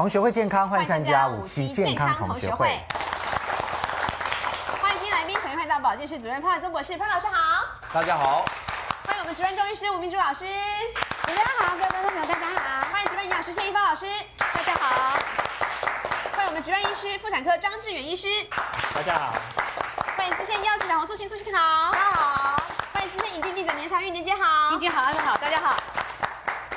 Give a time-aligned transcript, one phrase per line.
[0.00, 2.82] 同学会健康，欢迎参加五期健康同学会。
[4.80, 7.66] 欢迎今天来宾，首先欢迎到保健室主任潘怀宗博士，潘老师好。
[7.92, 8.42] 大家好。
[9.04, 10.46] 欢迎我们值班中医师吴明珠老师。
[11.26, 12.88] 大家好，各位观众朋友，大家好。
[12.90, 14.06] 欢迎值班营养师谢一芳老师，
[14.38, 15.18] 大家好。
[16.32, 18.26] 欢迎我们值班医师妇产科张志远医师，
[18.94, 19.34] 大家好。
[20.16, 22.62] 欢迎资深医药记者洪素卿素卿好，大家好。
[22.94, 25.76] 欢迎资深影剧记者年长玉年姐好，年姐好，大家好，大家好。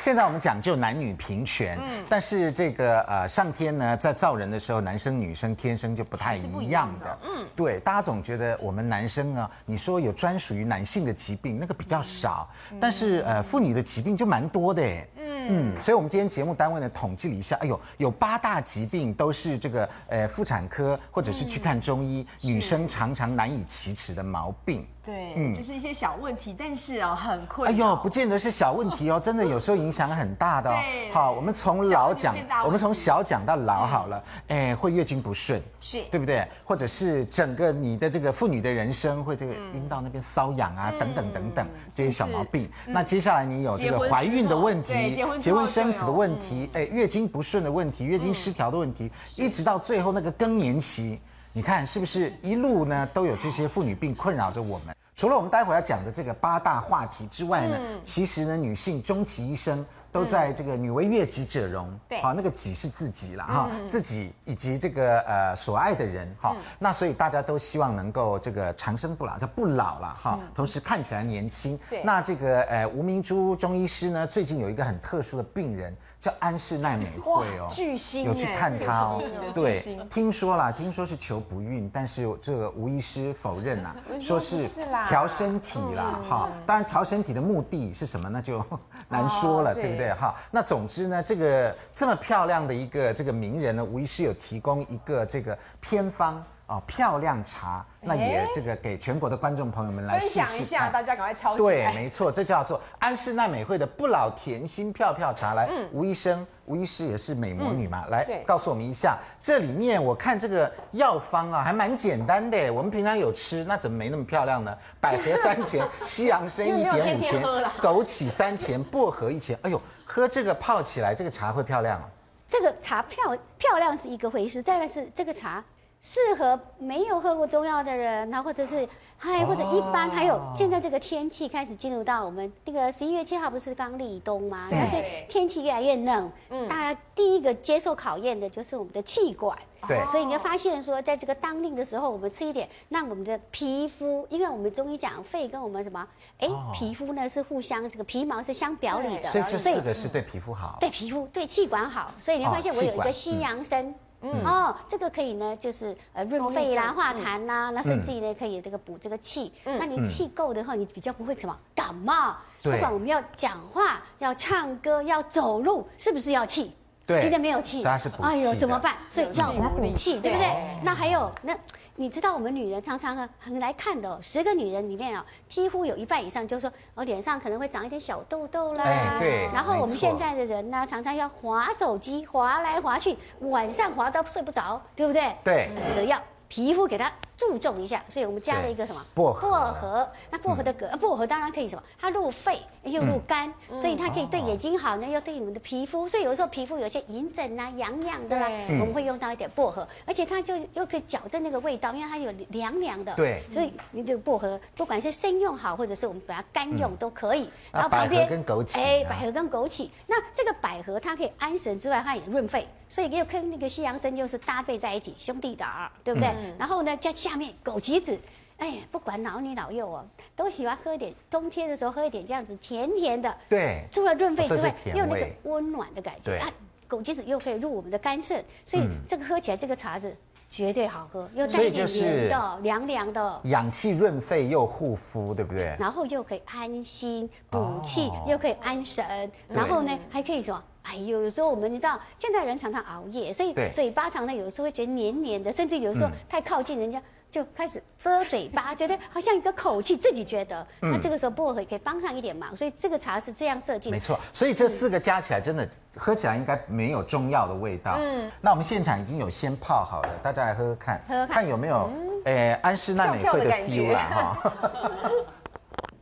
[0.04, 12.50] 现在我们讲究男女平权，嗯，但是这个呃上天呢在造人的时候，男生女生天生就不太一样的，嗯，对，大家总觉得我们男生啊，你说有专属于男性的疾病，那个比较少，
[12.82, 15.08] 但是呃妇女的疾病就蛮多的，哎。
[15.46, 24.88] 嗯，所以，我们今天节目单位呢统计了一下，哎呦，有八大疾病都是这个呃妇产科或者是去看中医，嗯、女生常常难以启齿的毛病。
[25.06, 27.70] 对，嗯，就是一些小问题，但是哦很困。
[27.70, 30.74] 哎呦，不见得是小问题哦，真的有时候影响很大的哦。
[30.74, 34.24] 对，好，我们从老讲，我们从小讲到老好了。
[34.48, 36.48] 哎，会月经不顺，是对不对？
[36.64, 42.70] 或者是整个你的这个妇女的人生会这个阴道那边瘙痒啊，等等等等这些小毛病。
[42.86, 51.20] 那接下来你有这个怀孕的问题，结婚结婚生子的问题，哎，月经不顺的问题，月经失调的问题，一直到最后那个更年期。
[51.56, 54.96] 你看是不是一路呢都有这些妇女病困扰着我们？
[55.16, 71.80] 除了我们待会要讲的这个八大话题之外呢，嗯、其实呢，女性终其一生都在这个“女为悦己者容”，对、嗯，好，那个“己”是自己了哈，嗯、自己以及这个呃所爱的人哈，嗯、那所以大家都希望能够这个长生不老，叫不老了哈，嗯、同时看起来年轻。
[71.88, 75.96] 对，那这个呃吴明珠中医师呢，最近有一个很特殊的病人。
[76.24, 79.22] 叫安室奈美惠哦，巨星有去看她哦，
[79.54, 79.78] 对，
[80.10, 84.70] 听说啦，听说是求不孕，但是这个吴医师否认 啦，说是
[85.10, 88.64] 调身体啦，哈，当然调身体的目的是什么，那就
[89.10, 90.34] 难说了，对不对哈？
[90.50, 96.42] 那总之呢，这个这么漂亮的一个这个名人呢，吴医师有提供一个这个偏方。
[96.68, 101.70] 哦，漂亮茶，那也这个给全国的观众朋友们来试试，分享一下，大家赶快抄起来。
[101.70, 105.54] 对，没错，这叫做安室奈美惠的不老甜心漂漂茶。
[105.56, 112.72] 来，嗯、吴医生，吴医师也是美魔女嘛，嗯、来告诉我们一下，这里面我看这个药方啊，还蛮简单的。
[112.72, 114.76] 我们平常有吃，那怎么没那么漂亮呢？
[115.02, 117.44] 百合三钱， 西洋参一点五钱，
[117.82, 119.60] 枸杞三钱，薄荷一钱。
[119.64, 122.06] 哎呦，喝这个泡起来，这个茶会漂亮哦。
[122.48, 125.62] 这个茶漂漂亮是一个回事，再来是这个茶。
[126.06, 128.86] 适合没有喝过中药的人，那或者是
[129.18, 134.68] 嗨或者一般，还有现在这个天气开始进入到我们那个十一月七号不是刚立冬吗？
[134.70, 134.86] 对。
[134.90, 146.06] 所以天气越来越冷，嗯，大家第一个接受考验的就是我们的气管，对，所以你会发现说，在这个当令的时候，我们吃一点，让我们的皮肤，因为我们中医讲肺跟我们什么，
[146.40, 153.96] 哎，皮肤呢是互相这个皮毛是相表里的，所以这四个是对皮肤好，对皮肤对气管好，所以你会发现我有一个西洋参。
[154.44, 159.52] 哦，这个可以呢，就是呃润肺啦、化痰呐，那甚至于呢可以这个补这个气。
[159.66, 162.36] 嗯，那你气够的话，你比较不会什么感冒。
[162.62, 166.74] 不管我们要讲话、要唱歌、要走路，是不是要气？
[167.06, 167.84] 对，今天没有气，
[168.22, 168.96] 哎呦怎么办？
[169.10, 170.48] 所以要补气，对不对？
[170.84, 171.54] 那还有那。
[171.96, 178.84] 你知道我们女人常常很来看的，十个女人里面啊，几乎有一半以上就是说，我脸上可能会长一点小痘痘啦。
[179.20, 179.48] 对。
[179.54, 185.36] 然后我们现在的人呢，常常要划手机，划来划去，晚上划到睡不着，对不对？
[185.44, 185.72] 对。
[185.94, 187.12] 只要皮肤给它。
[187.48, 189.50] 注重一下，所以我们加了一个什么薄荷？
[189.50, 191.84] 薄荷，那薄荷的葛，薄荷当然可以什么？
[192.00, 196.08] 它入肺又入肝，所以它可以对眼睛好呢，又对我们的皮肤。
[196.08, 203.14] 所以有时候皮肤有些隐疹啊、痒痒的啦，我们会用到一点薄荷，而且它就又可以矫正那个味道，因为它有凉凉的。
[203.16, 207.50] 对，所以你这个薄荷，不管是生用好，或者是我们把它干用都可以。
[207.72, 216.34] 然后旁边跟枸杞，哎，百合跟枸杞，那这个百合它可以安神之外，它也润肺，所以又跟那个西洋参又是搭配在一起，兄弟档，对不对？
[216.58, 218.16] 然后呢，加下面枸杞子。
[218.58, 221.12] 哎呀，不管老女老幼哦，都喜欢喝一点。
[221.32, 226.22] 冬天的时候喝一点这样子甜甜的，对，除了润肺之外，又有那个温暖的感觉。
[226.26, 226.48] 对啊，
[226.88, 230.16] 枸杞子又可以入我们的肝肾，所以这个喝起来这个茶是
[230.48, 235.76] 绝对好喝，又带一点甜的，凉凉的，养气润肺又护肤，对不对？
[235.80, 239.04] 然后又可以安心补气，又可以安神，
[239.50, 240.64] 然后呢还可以什么？
[240.84, 247.02] 哎呦，有时候我们你知道，现在人常常熬夜，所以嘴巴常常有时候会觉得黏黏的，甚至有时候太靠近人家
[247.32, 250.66] 就开始遮嘴巴，觉得好像一个口气，自己觉得。
[250.82, 253.96] 那这个时候薄荷也可以帮上一点忙，所以这个茶是这样设计的。
[253.96, 257.96] 没错，所以这四个加起来真的喝起来应该没有中药的味道。
[257.98, 261.90] 嗯，那我们现场已经有先泡好了，大家来喝喝看，喝喝看，看有没有
[262.26, 264.54] 诶安室奈美惠的 feel 啦哈。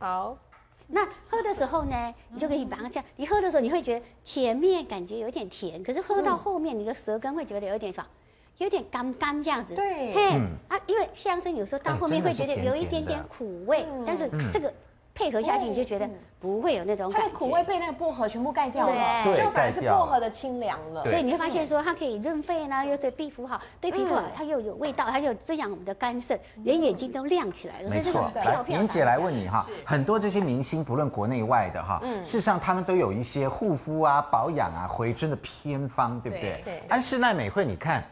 [0.00, 0.36] 好。
[0.92, 8.06] 那喝的时候呢，你就可以把它这样，你喝的时候你会觉得前面感觉有点甜，可是喝到后面你的舌根会觉得有点爽，
[8.58, 9.74] 有点干干这样子。
[9.74, 14.72] 对，嘿，啊，因为西洋参有时候到后面会觉得有一点点苦味，但是这个。
[15.14, 16.08] 配合下去，你就觉得
[16.40, 21.04] 不会有那种感觉，苦味被那个薄荷全部盖掉了，就反而是薄荷的清凉了。
[21.06, 27.90] 所以你会发现说，它可以润肺呢，又对皮肤好，对皮肤好，它又有味道，它又滋养我们的肝肾，连眼睛都亮起来了。
[27.90, 36.62] 没错，来，妍姐来问你哈，很多这些明星，不论国内外的哈，事实上他们都有一些护肤啊、保养啊、回春的偏方，对不对？
[36.64, 36.82] 对。
[36.88, 38.02] 安室奈美惠，你看。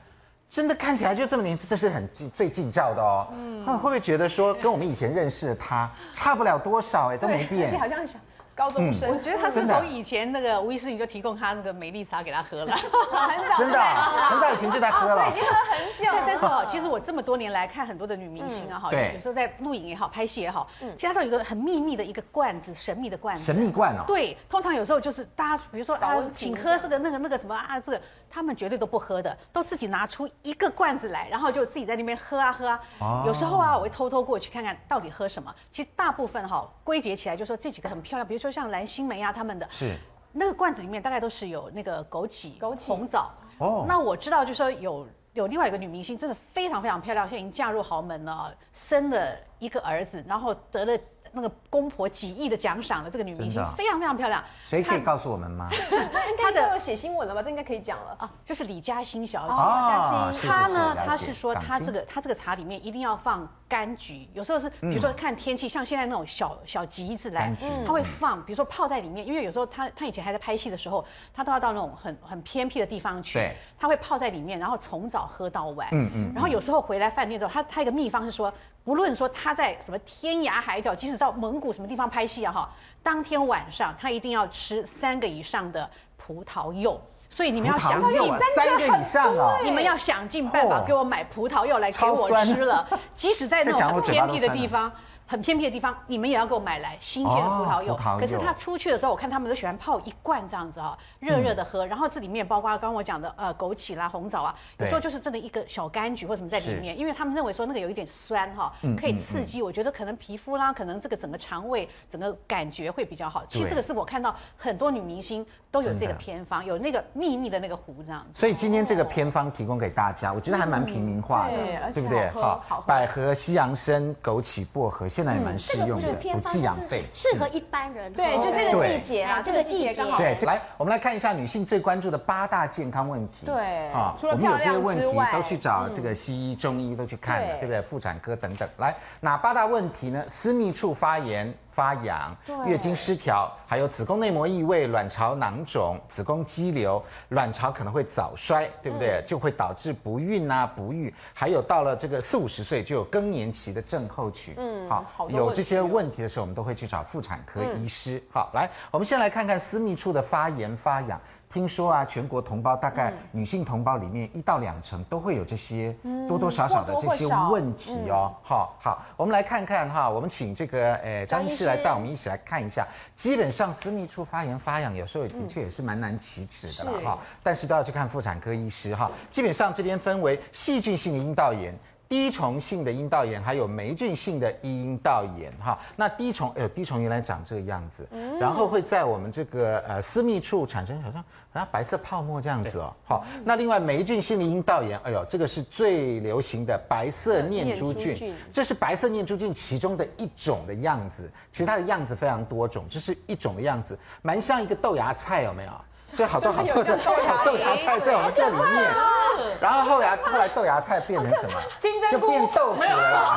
[0.51, 3.29] 真的看起来就这么年轻，这是很最近照的哦。
[3.33, 7.13] 嗯，会不会觉得说跟我们以前认识的他差不了多少？
[7.13, 7.69] 哎，都没变。
[7.69, 8.21] 而且好像想。
[8.53, 16.25] 高中生，我觉得他是从以前那个吴医师你就提供他那个美丽茶给他喝了，很早，真的，很早以前就在喝了，所以已经喝很久。
[16.27, 23.43] 但是哈，其实我这么多年来看很多的女明星啊，哈，有时候在录影也好，拍戏也好，其实他都有一个很秘密的一个罐子，神秘的罐子。
[23.43, 24.05] 神秘罐哦。
[24.07, 28.01] 对，通常有时候就是大家，比如说啊，请喝这个那个那个什么啊，这个
[28.31, 33.25] 他们绝对都不喝的，都自己拿出一个罐子来，然后就自己在那边喝啊喝啊。
[33.27, 35.53] 有时候啊，我会偷偷过去看看到底喝什么。
[35.73, 39.33] 其实大部分哈归结起来就说这几个很漂亮，比如说像蓝心湄啊。
[39.33, 39.97] 他们的是
[40.33, 43.85] 那个罐子里面大概都是有那个枸杞、枸杞、红枣哦。
[43.89, 50.99] 那我知道，就是说有有另外一个女明星，真的非常非常漂亮，现在已经嫁入豪门了，生了一个儿子，然后得了。
[51.33, 55.69] 那个公婆几亿的奖赏的这个女明星非常非常漂亮，谁可以告诉我们吗？
[56.39, 57.43] 她的有写新闻了吧？
[57.43, 59.55] 这应该可以讲了啊，就是李嘉欣小姐。
[59.55, 67.55] 嘉欣，她呢，她是说她这个她这个茶里面一定要放柑橘，有时候是比如说看天气，像现在那种小小橘子来，
[67.87, 73.39] 她会放，比如说泡在里面，因为有时候她她以前还在拍戏的时候，她都要到那种很很偏僻的地方去，
[73.79, 78.53] 她会泡在里面，然后从早喝到晚，嗯嗯，然后有时候回来饭店之后，她她一个秘方是说。
[78.85, 82.71] 无论说他在什么天涯海角，即使到蒙古什么地方拍戏啊，哈，
[83.03, 88.19] 当天晚上他一定要吃三个以上的葡萄柚，所以你们要想尽
[88.57, 94.91] 三个以上啊，你们要想尽办法给我买葡萄柚来给我吃了，即使在那种很偏僻的地方。
[95.31, 97.97] 很偏僻的地方，你们也要给我买来新鲜的葡萄柚。
[98.19, 101.87] 可是他出去的时候，我看他们都喜欢泡一罐这样子啊，热热的喝。
[101.87, 109.63] 然后这里面包括刚刚我讲的呃枸杞啦、红枣啊，有时候就是真的一个小柑橘或什么在里面，因为他们认为说那个有一点酸哈，可以刺激。
[109.63, 113.45] 我觉得可能皮肤啦，可能这个整个肠胃整个感觉会比较好。
[113.47, 118.27] 其实这个是我看到很多女明星都有这个偏方，有那个秘密的那个壶这样。
[118.35, 122.29] 所以今天这个偏方提供给大家，我觉得还蛮平民化的，对不对？
[122.31, 126.01] 好，百合、西洋参、枸杞、薄荷，现在也蛮适用。
[126.01, 128.11] 的补寄养费，适合一般人。
[128.15, 130.17] 对，就这个季节啊，这个季节刚好。
[130.17, 133.45] 对，来，我们来看一下女性最关注的八大健康问题。
[133.45, 137.83] 对，啊，除了漂亮之外，我们有这些问题都去找这个西医、中医都去看了，对不对？
[137.83, 138.67] 妇产科等等。
[138.79, 140.25] 来，哪八大问题呢？
[140.27, 141.53] 私密处发炎。
[141.81, 142.37] 发痒、
[142.67, 149.25] 月经失调，还有子宫内膜异位、卵巢囊肿、子宫肌瘤、卵巢可能会早衰，对不对？
[149.27, 154.53] 就会导致不孕啊、不育，还有到了这个四五十岁就有更年期的症候群。
[154.59, 158.23] 嗯，好，有这些问题的时候，我们都会去找妇产科医师。
[158.31, 161.19] 好，来，我们先来看看私密处的发炎发痒。
[161.53, 165.93] 听说啊，全国同胞大概女性同胞里面一到两成都会有这些
[166.29, 168.33] 多多少少的这些问题哦。
[168.41, 172.87] 好，好，我们来看看哈，我们请这个诶张医师来带我们一起来看一下。
[173.17, 179.11] 基本上私密处发炎发痒，有时候的确也是蛮难启齿的了哈，但是都要去看妇产科医师哈。
[179.29, 181.75] 基本上这边分为细菌性的阴道炎。
[182.11, 188.05] 滴虫性的阴道炎，还有霉菌性的阴道炎，哈，那滴虫，哎呦，滴虫原来长这个样子，
[188.41, 205.71] 然后会在我们这个呃私密处产生好像好像白色泡沫这样子哦，好，那另外霉菌性的阴道炎，哎呦，这个是最流行的白色念珠菌，这是白色念珠菌其中的一种的样子，其实它的样子非常多种，这是一种的样子，蛮像一个豆芽菜，有没有？
[206.13, 211.55] 就好多好多的小豆芽菜在我们这里面，然后后来后来豆芽菜变成什么？
[212.11, 213.37] 就变豆腐了啦，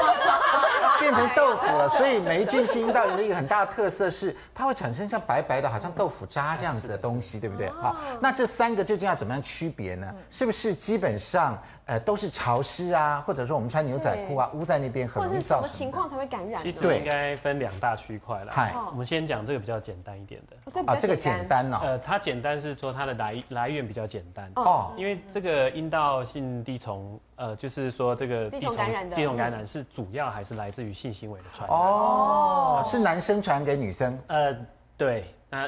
[1.00, 1.88] 变成豆腐了。
[1.90, 7.70] 所以霉菌性阴道炎的一个很大的特色是，它会产生像白白的，好像豆腐渣这样子的东西，对不对？
[7.70, 10.08] 好，那这三个究竟要怎么样区别呢？
[10.32, 11.62] 是不是基本上？
[11.86, 15.64] 呃，都是潮湿啊，或者说我们穿牛仔裤啊，污在那边很容易造成。
[15.64, 16.64] 或者什么情况才会感染？
[16.64, 18.54] 其实应该分两大区块了。
[18.56, 20.82] 嗨，我们先讲这个比较简单一点的。
[20.88, 21.80] 啊，这个简单哦。
[21.84, 31.80] 呃，它简单是说它的来来源比较简单哦，因为这个阴道性地虫，呃，就是说这个地虫感染的滴虫感染是主要还是来自于性行为的传染？
[31.80, 34.20] 哦，是男生传给女生？
[34.28, 34.54] 呃，
[34.98, 35.66] 对，那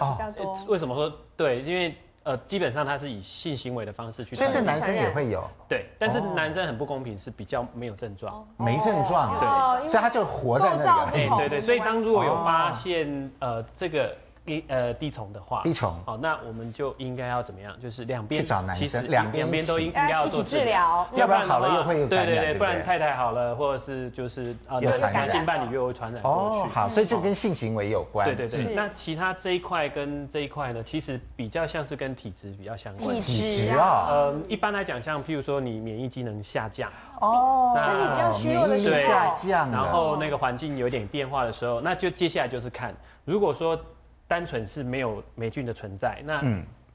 [0.68, 1.62] 为什么说对？
[1.62, 4.54] 因为呃，基本上它是以性行为的方式去传染。
[4.54, 5.42] 但是男生也会有。
[5.70, 11.24] 对，但是男生很不公平，是比较没有症状，没症状，对，所以他就活在那里。
[11.24, 14.14] 哎，对对，所以当如果有发现呃这个。
[14.46, 15.94] 滴呃低虫的话，低虫。
[16.06, 17.74] 哦，那我们就应该要怎么样？
[17.82, 26.68] 就是两边去找男生，两两边都应应该要做治疗，要不然好了又会有对对对，不然太太好了，或者是就是呃男性伴侣又会传染过去。
[26.68, 28.28] 哦，好，所以就跟性行为有关。
[28.28, 33.20] 对对对，那其他这一块跟这一块呢，其实比较像是跟体质比较相关。
[33.22, 43.80] 体质啊，呃，一般来讲，像譬如说你免疫机能下降，哦，身体比较虚弱的时候，下降，然后那个环境有点变化的时候，那就接下来就是看，如果说。
[44.28, 46.42] 单纯是没有霉菌的存在，那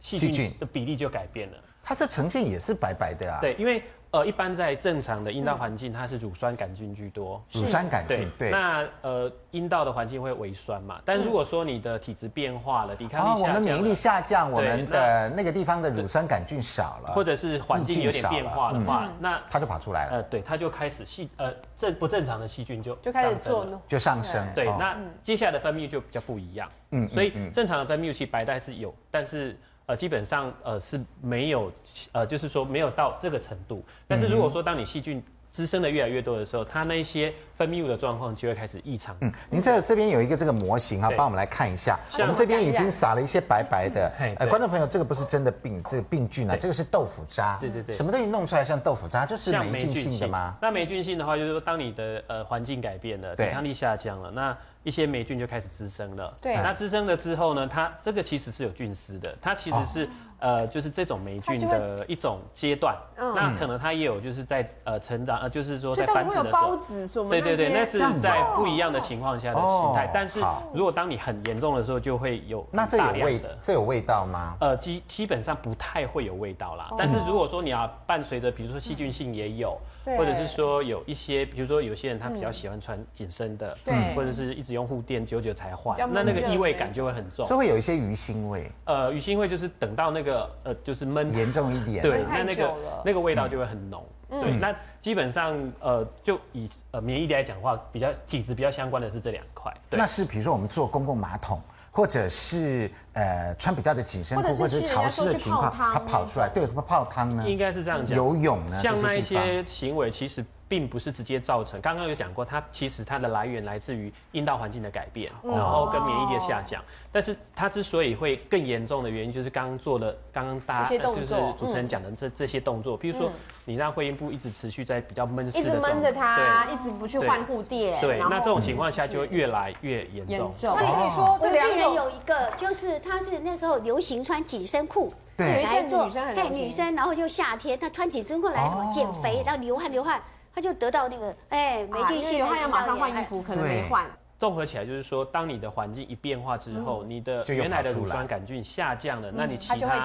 [0.00, 1.58] 细菌的比例就改变了。
[1.82, 3.38] 它这呈现也是白白的啊。
[3.40, 3.82] 对，因为
[4.12, 7.40] 呃，一般在正常的阴道环境，它是乳酸杆菌居多。
[7.52, 8.50] 乳酸杆菌，对。
[8.50, 11.00] 那呃，阴道的环境会微酸嘛？
[11.04, 20.16] 但如果说你的体质变化了，抵抗力下降，我们免疫力下降，我们的那个地方的乳酸杆菌少了，或者是环境有点变化的话，那它就跑出来了。
[20.16, 24.44] 呃，对，它就开始细呃正不正常的细菌就就开始做了，就上升。
[24.56, 26.68] 对，那接下来的分泌就比较不一样。
[26.90, 29.56] 嗯，所以正常的分泌其实白带是有，但是
[29.90, 31.72] 呃基本上呃是没有，
[32.12, 33.84] 呃就是说没有到这个程度。
[34.06, 35.20] 但是如果说当你细菌
[35.50, 39.16] 滋生的越来越多的时候，它那一些分泌物的状况就会开始异常。
[39.20, 41.98] 嗯，您这这边有一个这个模型啊，帮我们来看一下。
[42.20, 44.12] 我们这边已经撒了一些白白的。
[44.38, 47.58] 呃，观众朋友，这个不是真的病，这个病菌啊，这个是豆腐渣。
[47.60, 47.92] 对对对。
[47.92, 49.26] 什么东西弄出来像豆腐渣？
[49.26, 50.56] 就是霉菌性的吗？
[50.62, 54.56] 那霉菌性的话，就是说当你的呃环境改变了，抵抗力下降了，那。
[54.82, 56.36] 一些霉菌就开始滋生了。
[56.40, 60.08] 对，那滋生了之后呢，它这个其实是有菌丝的，它其实是、哦、
[60.40, 62.96] 呃，就是这种霉菌的一种阶段。
[63.16, 67.28] 嗯，那可能它也有就是在呃成长，呃，就是说在繁殖的时候。
[67.28, 70.06] 对对对，那是在不一样的情况下的形态。
[70.06, 70.40] 哦、但是
[70.72, 72.98] 如果当你很严重的时候，就会有大量的。
[72.98, 74.56] 那这有味的，这有味道吗？
[74.60, 76.88] 呃，基基本上不太会有味道啦。
[76.90, 79.78] 哦、但是如果说你要伴随着，比如说细菌性也有。
[79.84, 88.72] 嗯或者是说有一些，比如说有些人他比较喜欢穿紧身的，对，或者是一直用护垫，久久才换，那那个异味感就会很重，就会有一些鱼腥味。
[88.86, 90.29] 呃，鱼腥味就是等到那个
[90.64, 92.74] 呃，就是闷严重一点，对，那那个
[93.06, 94.04] 那个味道就会很浓。
[94.28, 99.72] 对，那基本上呃，就以呃免疫力来讲的话，比较体质比较相关的是这两块。
[99.90, 101.60] 那是比如说我们坐公共马桶。
[101.92, 107.42] 或者是呃穿比较的紧身裤，或者是潮湿的情况，它跑出来，对，泡汤呢？
[107.44, 108.16] 应该是这样讲。
[108.16, 108.78] 游泳呢？
[108.78, 110.44] 像那一些行为，其实。
[110.70, 116.80] 并不是直接造成，刚刚有讲过，它其实它的来源来自于阴道环境的改变，然后跟免疫力的下降。
[117.10, 123.28] 但是它之所以会更严重的原因，就是刚刚做的，刚刚大家就是主持人讲的这这些动作，比如说
[123.64, 130.54] 你让会阴部一直持续在比较闷湿的一直闷着它，一直不去换护垫，对，那这种情况下就会越来越严重。
[130.62, 140.22] 那你说这病人有一个，就是他是那时候流行穿紧身裤，对，来做，对，女生，然后就夏天她穿紧身裤来减肥，然后流汗流汗。
[140.54, 144.04] 他就得到那个哎，霉菌性，他要马上换衣服，可能没换。
[144.38, 150.00] 综合起来就是说，当你的环境一变化之后，你的原来的乳酸杆菌下降了，那你其他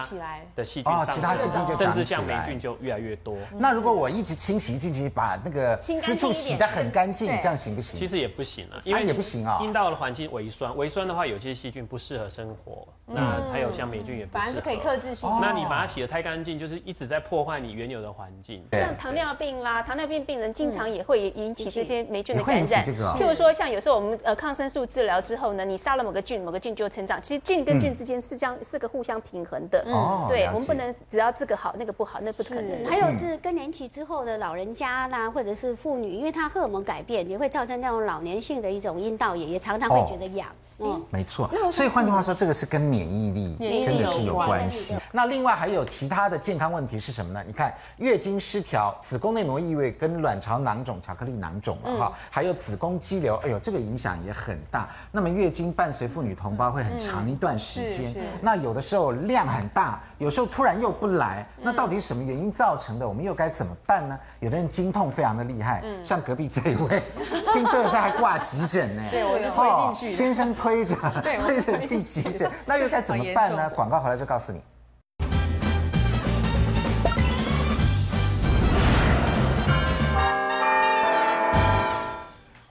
[0.54, 3.38] 的细菌上升，甚至像霉菌就越来越多。
[3.58, 7.98] 那如果我一直清洗，进行把那个私处洗得很干净，这样行不行？
[7.98, 9.60] 其实也不行啊，因为也不行啊。
[9.62, 12.86] 阴道的环境微酸，微酸的话，有些细菌不适合生活。
[13.08, 14.32] 那还有像霉菌也不。
[14.32, 15.30] 反正是可以克制性。
[15.40, 18.66] 那你把它洗得太干净，就是一直在破坏你原有的环境。
[18.74, 22.84] 像糖尿病啦，糖尿病病人经常也会引起这些霉菌的感染。
[22.84, 27.22] 譬如说，像有时候我们呃抗生素治疗之后呢，你杀了某个菌，某个菌就成长。
[27.22, 29.86] 其实菌跟菌之间是这样，是个互相平衡的。
[29.88, 32.84] 哦，对，我们不能只要这个好，那个不好，那不可能。
[32.86, 40.50] 还有是更年期之后的老人家啦，或者是妇女，因为她荷尔蒙改变，也会造成那种老年性的一种阴道炎，也常常会觉得痒。
[40.79, 41.50] 嗯，没错。
[41.72, 44.98] 所以换句话说，这个是跟免疫力真的是有关系。
[45.12, 47.41] 那另外还有其他的健康问题是什么呢？
[47.48, 54.89] 你看，月经失调、子宫内膜异位跟卵巢囊肿、巧克力囊肿了哈，还有子宫肌瘤，哎呦，这个影响也很大。
[55.12, 63.08] 那么月经伴随妇女同胞会很长一段时间，那有的时候量很大，有时候突然又不来，那到底什么原因造成的？
[63.08, 64.20] 我们又该怎么办呢？
[64.41, 67.01] 有的人经痛非常的厉害，像隔壁这一位，
[67.53, 69.03] 听说有时候还挂急诊呢。
[69.10, 70.53] 对，我是推进去，先生。
[70.65, 73.70] 推着推着进急诊， 那又该怎么办呢？
[73.72, 74.62] 广告回来就告诉你。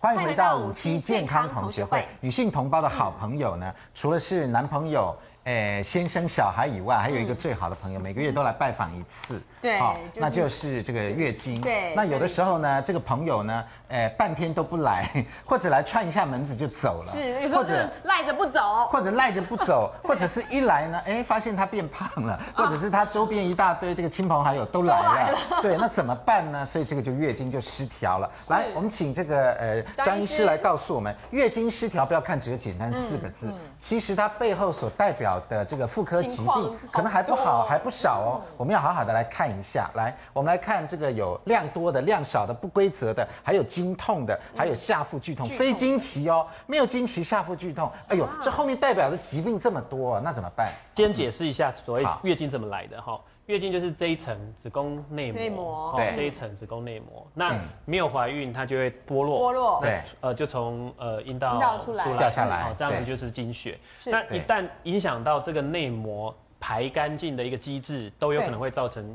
[0.01, 2.07] 欢迎回到五期健康同学会。
[2.21, 5.15] 女性同胞的好朋友呢，除了是男朋友。
[5.45, 9.43] 诶，先生小孩以外，还有一个最好的朋友，每个月都来拜访一次。
[9.61, 9.79] 对，
[10.15, 11.61] 那就是这个月经。
[11.61, 15.09] 对，那有的时候呢，这个朋友呢，诶，半天都不来，
[15.45, 17.13] 或者来串一下门子就走了。
[17.13, 18.61] 是，或者赖着不走，
[18.91, 24.97] 或者赖着不走，或者是一来呢，哎，发现他变胖了，或者是他周边一大堆这个亲朋好友都来
[25.31, 25.39] 了。
[25.61, 26.65] 对，那怎么办呢？
[26.65, 28.31] 所以这个就月经就失调了。
[28.49, 35.35] 来，我们请这个呃张医师来告诉我们，月经失调不要看只有简单四个字，其实它背后所代表。
[35.49, 38.41] 的这个妇科疾病可能还不好，还不少哦。
[38.57, 39.91] 我们要好好的来看一下。
[39.95, 47.91] 来，我们来看这个有量多的、量少的、不规则的，还有经痛的，还有下腹剧痛、非经期哦，没有经期下腹剧痛。
[48.07, 50.73] 哎呦，这后面代表的疾病这么多，那怎么办？
[50.95, 53.21] 先解释一下所谓月经怎么来的哈。
[53.47, 57.27] 月经就是这一层子宫内膜，内膜，对，这一层子宫内膜。
[57.35, 62.17] 那没有怀孕，它就会剥落，剥落，对，呃，就从呃阴道阴道出来。
[62.17, 63.79] 掉下来，这样子就是经血。
[64.07, 69.15] 那一旦影响到这个内膜排干净的一个机制，都有可能会造成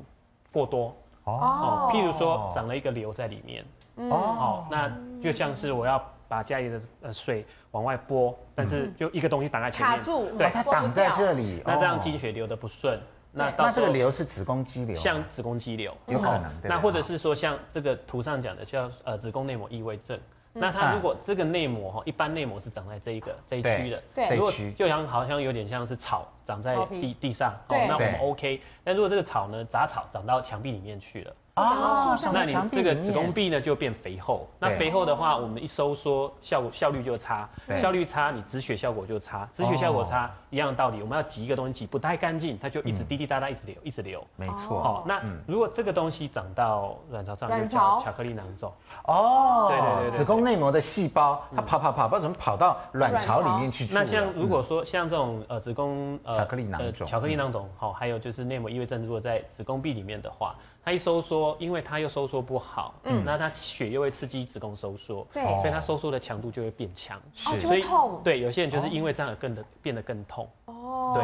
[0.52, 0.96] 过多。
[1.24, 1.90] 哦。
[1.92, 3.66] 譬如说长了一个瘤在里面，
[4.10, 4.92] 哦，那
[5.22, 13.00] 就像是我要把家里的呃水往外拨，但是就一个东西挡在前面，卡住，对，它挡在这里，那这样经血流的不顺。
[13.32, 15.96] 那那这个瘤是子宫肌瘤，像子宫肌瘤。
[16.08, 16.52] 有可能。
[16.64, 20.20] 那或者是说像这个图上讲的叫呃子宫内膜异位症。
[20.52, 28.60] 那它如果这个内膜哈，一般内膜是长在这一个这一区的，对，如果就像好像有点像是草长在地地上，哦，那我们 OK。
[28.84, 31.36] 但如果这个草呢，杂草长到墙壁里面去了。
[31.60, 44.82] 哦，那你这个子宫壁呢就变肥厚，那肥厚的话，我们一收缩效效率就差，效率差，你止血效果就差，止血效果差，一样的道理，我们要挤一个东西挤不太干净，它就一直滴滴答答一直流一直流，没错。
[44.82, 48.00] 哦，那如果这个东西长到卵巢上，卵巢？
[48.00, 48.72] 巧克力囊肿，
[49.06, 53.88] 哦，对对对，子宫内膜的细胞它跑跑跑，不知道怎么跑到卵巢里面去。
[53.94, 60.56] 那像如果说像这种呃子宫呃巧克力囊肿，巧克力囊肿，好，还有就是内膜异位症，如果在子宫壁里面的话。
[60.82, 71.24] 它一收缩，因为它又收缩不好，嗯，那它血又会刺激子宫收缩，对，所以它收缩的强度就会变强，是，所以痛，对，有些人就是因为这样而更的变得更痛，哦，对，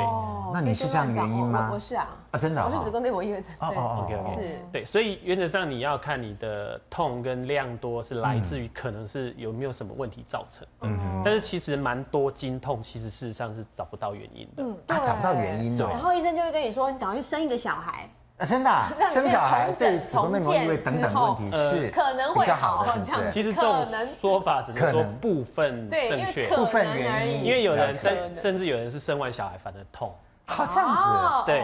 [0.54, 1.70] 那你是这样原因吗？
[1.72, 18.10] 我是啊，啊，真的，我是子宫内膜异位症，哦哦，OK OK，是，对，所以原则上你要看你的痛跟量多是来自于可能是有没有什么问题造成，嗯，但是其实蛮多经痛其实事实上是找不到原因的，嗯，他找不到原因的，然后医生就会跟你说，你赶快去生一个小孩。
[18.38, 18.70] 啊，真的，
[19.12, 23.88] 生小孩对子宫内膜异位等等问题是可能会好的，这样其实这种
[24.20, 30.14] 说法只能说部分正确，部分原因，因为有人生甚至有人是生完小孩反而痛，
[30.46, 31.64] 好这样子，对。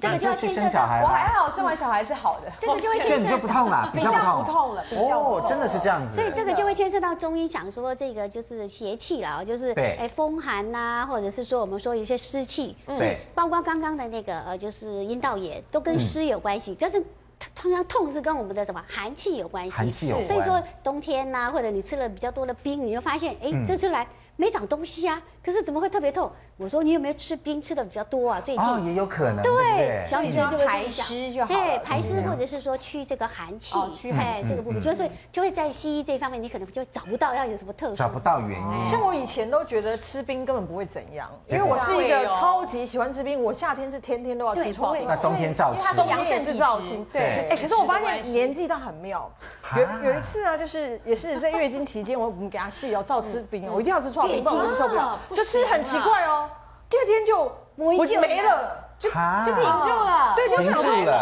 [0.00, 6.14] 这个就要去生小孩，我还好，生完小孩是好的，这个就会这你就不痛了，比较不痛了，比较哦，真的是这样子。
[6.14, 17.02] 所以这个就会牵涉到中医讲说这个就是邪气了，就是哎风寒呐，或者是说我们说一些湿气，对，包括刚刚的那个呃就是阴道炎都跟湿有关系，但是
[17.54, 20.24] 通常痛是跟我们的什么寒气有关系，寒气有关。
[20.24, 24.06] 所以说冬天呐，或者你吃了比较多的冰，你就发现哎这次来。
[24.36, 26.30] 没长东西啊，可是怎么会特别痛？
[26.58, 28.40] 我说你有没有吃冰吃的比较多啊？
[28.40, 29.42] 最近哦，也有可能。
[29.42, 31.46] 对，小女生就会排湿就好。
[31.46, 33.74] 对，排湿或者是说驱这个寒气，
[34.12, 37.94] 哎，这个部分就是就会在西医这一方面，你可能就找不到要有什么特殊。
[37.96, 38.90] 找不到原因。
[38.90, 44.60] 像我以前都觉得吃冰根本不会怎样，因为我是一个超级喜欢吃冰，我夏天是天天都要吃。
[45.06, 45.80] 那冬天照吃。
[45.82, 47.02] 它是阳性是照吃。
[47.10, 47.48] 对。
[47.48, 49.30] 哎，可是我发现年纪倒很妙。
[49.76, 55.18] 有有一次啊，就是也是在月经期间，我我们给他试药照吃冰，我一定要吃剉冰，不然我受不了。
[55.34, 56.48] 就吃很奇怪哦，
[56.88, 60.34] 第二天就不没了，就就停住了。
[60.36, 60.74] 对，就是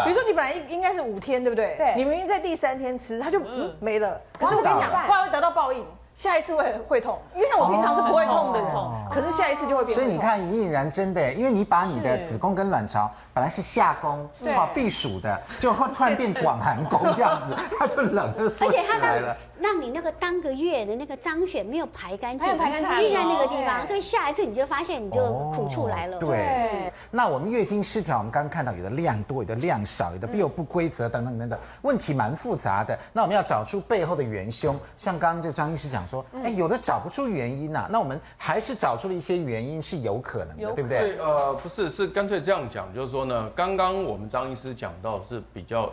[0.03, 1.75] 比如说你本来应应该是五天，对不对？
[1.77, 1.93] 对。
[1.95, 3.39] 你明明在第三天吃，它就
[3.79, 4.19] 没了。
[4.37, 8.69] 可是我跟你讲，后来会得到报应，下一次会会痛，因为像我平常是不会痛的人，
[9.09, 9.95] 可是下一次就会变。
[9.95, 13.09] 所以你看，隐隐然真的，因为你把你的子宫跟卵巢
[13.39, 19.33] 本来是夏宫，好避暑的，就会突然变广寒宫这样子， 它就冷就缩起来了。
[19.61, 25.21] 让你那个当个月的那个脏血没有排干净，排干净在那个地方，所以下一次你就发现你就
[25.53, 26.17] 苦处来了。
[26.17, 32.97] 对，那我们月经失调，我们刚刚看到有的量多，有的量少，有的又不规则等等等等，问题蛮复杂的。
[33.13, 41.17] 那我们要找出背后的元凶，像刚刚这张医师讲说，哎，有的找不出原因呐，那我们还是找出了一些原因是有可能的，对不对？
[41.19, 45.89] 呃，不是，是干脆这样讲，就是说呢，刚刚我们张医师讲到是比较。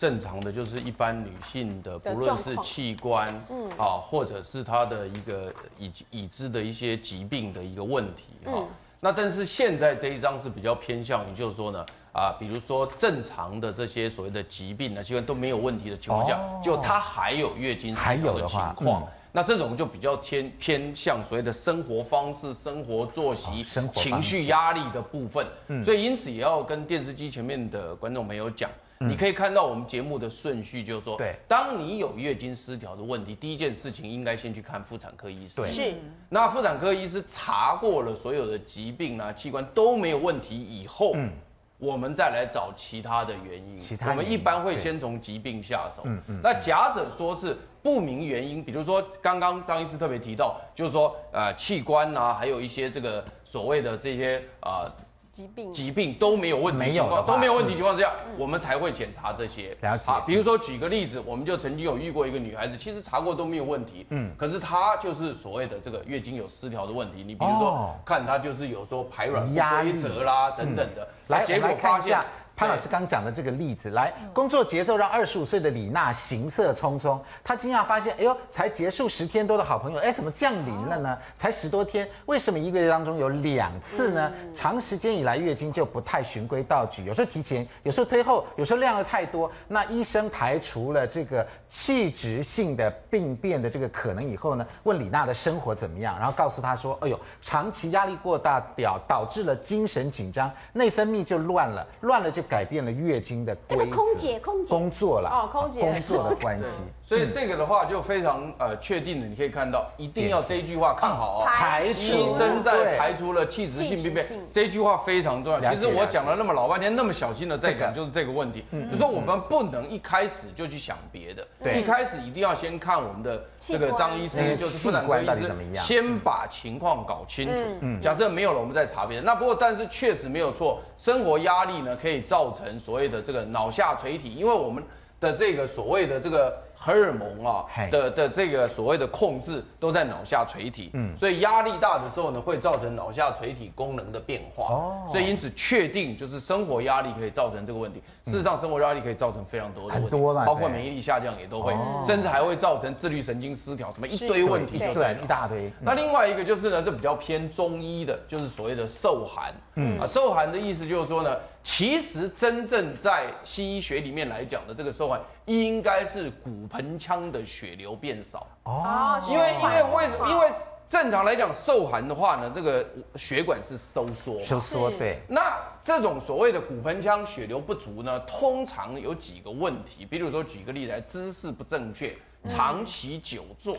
[0.00, 8.68] 正常的就是一般女性的，不论是器官，嗯，啊，或者是她的一个已已知的一些疾病的一个问题，哈、嗯。
[9.00, 19.02] 那但是现在这一张是比较偏向于，就是说呢，啊，比如说正常的这些所谓的疾病呢，基本都没有问题的情况下，哦、就她还有月经还有的情况。
[19.32, 25.46] 那这种就比较偏偏向所谓的生活方式、生活作息、生活情绪压力的部分。
[25.68, 28.70] 嗯，所以因此也要跟电视机前面的观众朋友讲。
[29.00, 35.64] 你可以看到我们节目的顺序，就是说，对，当你有月经失调的问题，第一件事情应该先去看妇产科医生。
[35.64, 35.94] 对，是。
[36.28, 41.30] 那妇产科医师查过了所有的疾病啊、器官都没有问题以后，嗯，
[41.78, 43.78] 我们再来找其他的原因。
[43.78, 46.02] 其他，我们一般会先从疾病下手。
[46.04, 46.40] 嗯嗯。
[46.42, 54.84] 那假设说是不明原因，比如说刚刚张医师特别提到，就是说呃器官啊，还有一些这个所谓的这些啊。
[54.84, 54.92] 呃
[55.32, 59.76] 疾病疾病都没有问题情况，都没有问题情况之下，我们才会检查这些。
[59.80, 67.22] 了解啊，比如说举个例子，我们就曾经有遇过一个女孩子，其实查过都没有问题，嗯，可是她就是所谓的这个月经有失调的问题。
[67.22, 72.18] 你比如说看她就是有时候排卵不规则啦等等的，来结果发现。
[72.58, 77.16] 潘老师刚讲的这个例子，来工作节奏让二十五岁的李娜行色匆匆。
[77.44, 81.16] 她惊讶发现，哎呦，才结束十天多的好朋友，哎，怎么降临了呢？
[81.36, 84.32] 才十多天，为什么一个月当中有两次呢？
[84.52, 89.48] 长时间以来月经就不太循规蹈矩，有时候提前，有时候推后，有时候量又太多。
[89.68, 102.42] 那医生排除了这个器质性的病变的这个可能以后呢，问李娜的生活怎么样，然后告诉她说，哎呦，长期压力过大，表导致了精神紧张，内分泌就乱了，乱了就。
[102.48, 104.74] 改变了月经的规则，空姐空姐。
[104.74, 105.80] 工作了哦，空姐。
[105.82, 112.14] 工作的关系， 所以这个的话就非常呃确定的，你可以看到，一定要这一句话看好哦，排除。
[112.14, 115.58] 医生在排除了器质性病变，这一句话非常重要。
[115.58, 127.64] 其实我讲了那么老半天，那么小心的在讲，就是这个问题，就是说我们不能一开始就去想别的，一开始一定要先看我们的这个张医师，就是妇产科医师，先把情况搞清楚。
[128.02, 129.22] 假设没有了，我们再查别的。
[129.22, 132.18] 那不过但是确实没有错，生活压力呢可以。
[132.20, 134.84] 造成所谓的这个脑下垂体，因为我们
[135.18, 136.54] 的这个所谓的这个。
[136.78, 148.00] 荷尔蒙啊的的这个所谓的控制都在脑下垂体，嗯，所以压力大的时候呢，会造成脑下垂体功能的变化，哦，所以因此确定就是生活压力可以造成这个问题。
[148.28, 155.72] 事实上，生活压力可以造成非常多的问题，很多包括免疫力下降也都会，甚至还会造成自律神经失调，什么一堆问题，对，一大堆。
[155.80, 159.98] 那另外一个就是呢，这比较偏中医的，就是所谓的受寒，嗯。
[159.98, 165.20] 啊，受寒的意思就是说呢，其实真正在西医学里面来讲的这个受寒。
[165.46, 168.46] 应该是骨盆腔的血流变少。
[168.64, 170.28] 哦，因为因为为什么？
[170.30, 170.46] 因为
[170.88, 175.20] 正常来讲，受寒的话呢，这个血管是收缩，收缩对。
[175.28, 183.76] 那这种所谓的骨盆腔血流不足呢，通常有几个问题，比如说举个例子来，姿势不正确，长期久坐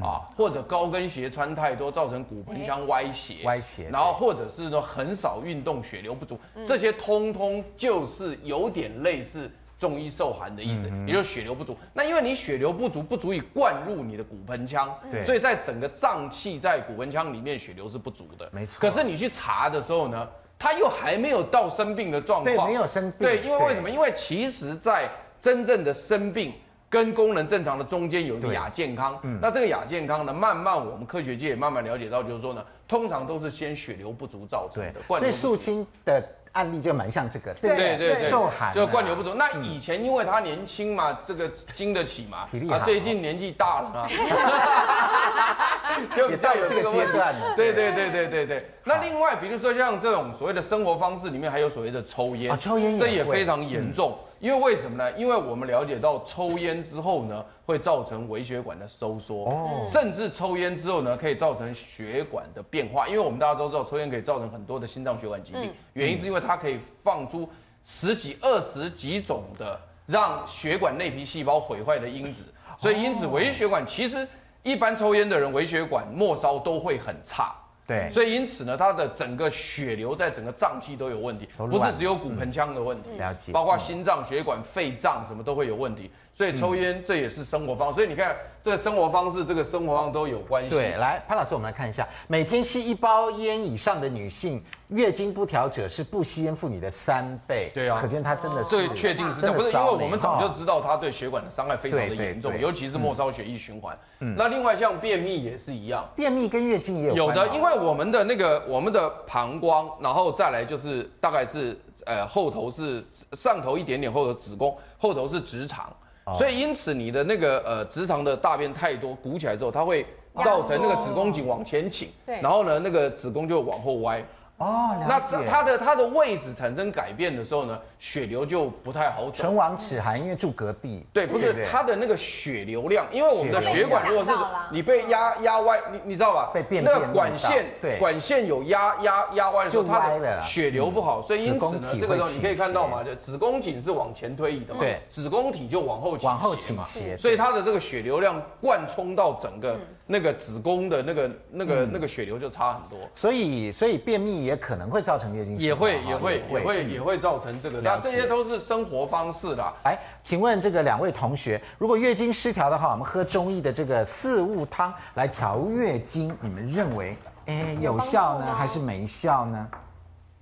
[0.00, 9.50] 啊，或者高跟鞋穿太多，造成骨盆腔歪斜，歪斜，然后或者是说很少运动，血流不足，这些通通就是有点类似。
[9.82, 11.76] 中医受寒的意思，也就是血流不足。
[11.92, 18.48] 那因为你血流不足，不足以灌入你的骨盆腔，对，所以在整个脏器在骨盆腔里面血流是不足的。
[18.52, 18.78] 没错。
[18.78, 22.54] 可是你去查的时候呢，他又还没有到生病的状况。
[22.54, 23.18] 对，没有生病。
[23.18, 23.90] 对，因为为什么？
[23.90, 26.52] 因为其实，在真正的生病
[26.88, 29.18] 跟功能正常的中间有一个亚健康。
[29.24, 29.36] 嗯。
[29.42, 35.00] 那这个亚健康呢，慢慢我们科学界也慢慢了解到，就是说呢，通常都是先血流不足造成的。
[35.18, 36.22] 所以素清的。
[36.52, 39.32] 案例就蛮像这个，对对对，受寒就灌牛不足。
[39.34, 42.78] 那以前因为他年轻嘛，这个经得起嘛，体力好。
[42.80, 44.06] 最近年纪大了嘛，
[46.14, 47.34] 就比较有这个阶段。
[47.56, 48.66] 对对对对对对。
[48.84, 54.18] 那另外，比如说像这种所谓的生活方式里面，还有所谓的抽烟，抽烟这也非常严重。
[54.42, 55.12] 因为为什么呢？
[55.12, 63.06] 因为我们了解到抽烟之后呢，会造成微血管的收缩，哦，甚至抽烟之后呢，可以造成血管的变化。
[63.06, 67.48] 因为我们大家都知道，抽烟可以造成很多的心脏血管疾病，原因是因为它可以放出
[67.84, 72.44] 十几、二十几种的让血管内皮细胞毁坏的因子。
[72.80, 74.26] 所以，因此微血管其实
[74.64, 77.54] 一般抽烟的人，微血管末梢都会很差。
[77.86, 86.10] 对，所以因此呢，它的整个血流在整个脏器都有问题，不是只有骨盆腔的问题，了解，包括心脏血管、肺脏什么都会有问题。
[86.34, 90.70] 所以抽烟这也是生活方式，所以你看这个生活方式，这个生活上都有关系。
[90.70, 97.70] 对，来潘老师，我们来看一下，每天吸一包烟以上的女性，月经不调者是不吸烟妇女的三倍。
[97.74, 103.96] 对啊，可见她真的是对，确定是这样，不是因为我们早就知道她对血管的伤害非常的严重，尤其是末梢血液循环。
[104.20, 115.94] 嗯，那另外像便秘也是一样，便秘跟月经也有有的，因为我们的那个我们的膀胱，然后再来就是大概是呃后头是上头一点点，后头子宫，后头是直肠。
[116.36, 120.06] 所以因此你的那个呃直肠的大便太多鼓起来之后，它会
[120.36, 124.24] 造成那个子宫颈往前倾，对，然后呢那个子宫就往后歪，
[124.58, 129.30] 哦，那它的它的位置产生改变的时候呢，血流就不太好走。
[129.30, 131.06] 唇亡齿寒，因为住隔壁。
[131.12, 134.32] 对，不是他的那个血流量，因为我们的血管如果是
[134.72, 136.50] 你被压压歪，你你知道吧？
[136.52, 152.98] 被变那个管线，对，管线有压压压歪的时候，它的血流不好，所以因此呢，这个时候你可以看到嘛，就子宫颈是往前推移的嘛，对，子宫体就往后往后倾斜，所以它的这个血流量贯通到整个那个子宫的那个那个那个血流就差很多。
[153.14, 159.72] 所以所以便秘也可能会造成月经也会也会也会也会造成这个，那这些都是生活方式啦。
[159.84, 169.68] 哎，请问这个两位同学，如果月经失调的话，我们喝中医的这个四物汤来调月经，你们认为哎有效呢，还是没效呢？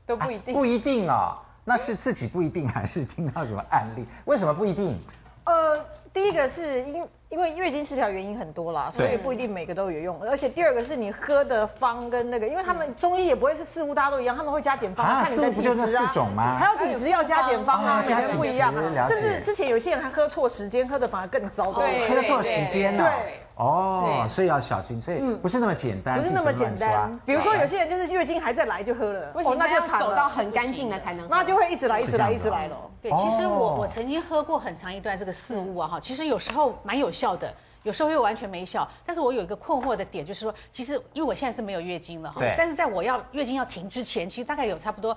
[0.07, 1.37] 都不一定，不一定哦。
[1.65, 4.05] 那是自己不一定，还是听到什么案例？
[4.25, 4.99] 为什么不一定？
[5.45, 7.07] 呃，第一个是因。
[7.31, 10.21] 因为月经失调原因很多啦，所以不一定每个都有用。
[10.21, 16.59] 而且第二个是你喝的方跟那个，因为他们中医也不会是四物大家都一样，他们会加减方，啊看你的体质啊。
[16.59, 18.75] 还有体质要加减方啊，每个人不一样。
[19.07, 21.83] 甚至之前有些人还喝错时间，喝的反而更糟糕。
[21.83, 23.05] 对，喝错时间呢。
[23.09, 23.41] 对。
[23.61, 27.21] 哦，所以要小心，所以不是那么简单，不是那么简单。
[27.27, 32.77] 比如说有些人就是月经还在来就喝了，哦，那就走到很干净了才能，那就会一直来，一直来，一直来了。
[33.03, 37.53] 对，其实我我曾经喝过很长一段这个四物啊，哈，其实有时候蛮有效的。
[37.83, 45.17] 有时候又完全没效，但是我有一个困惑的点，就是说，其实因为我现在是没有月经了哈，但是在我要月经要停之前，其实大概有差不多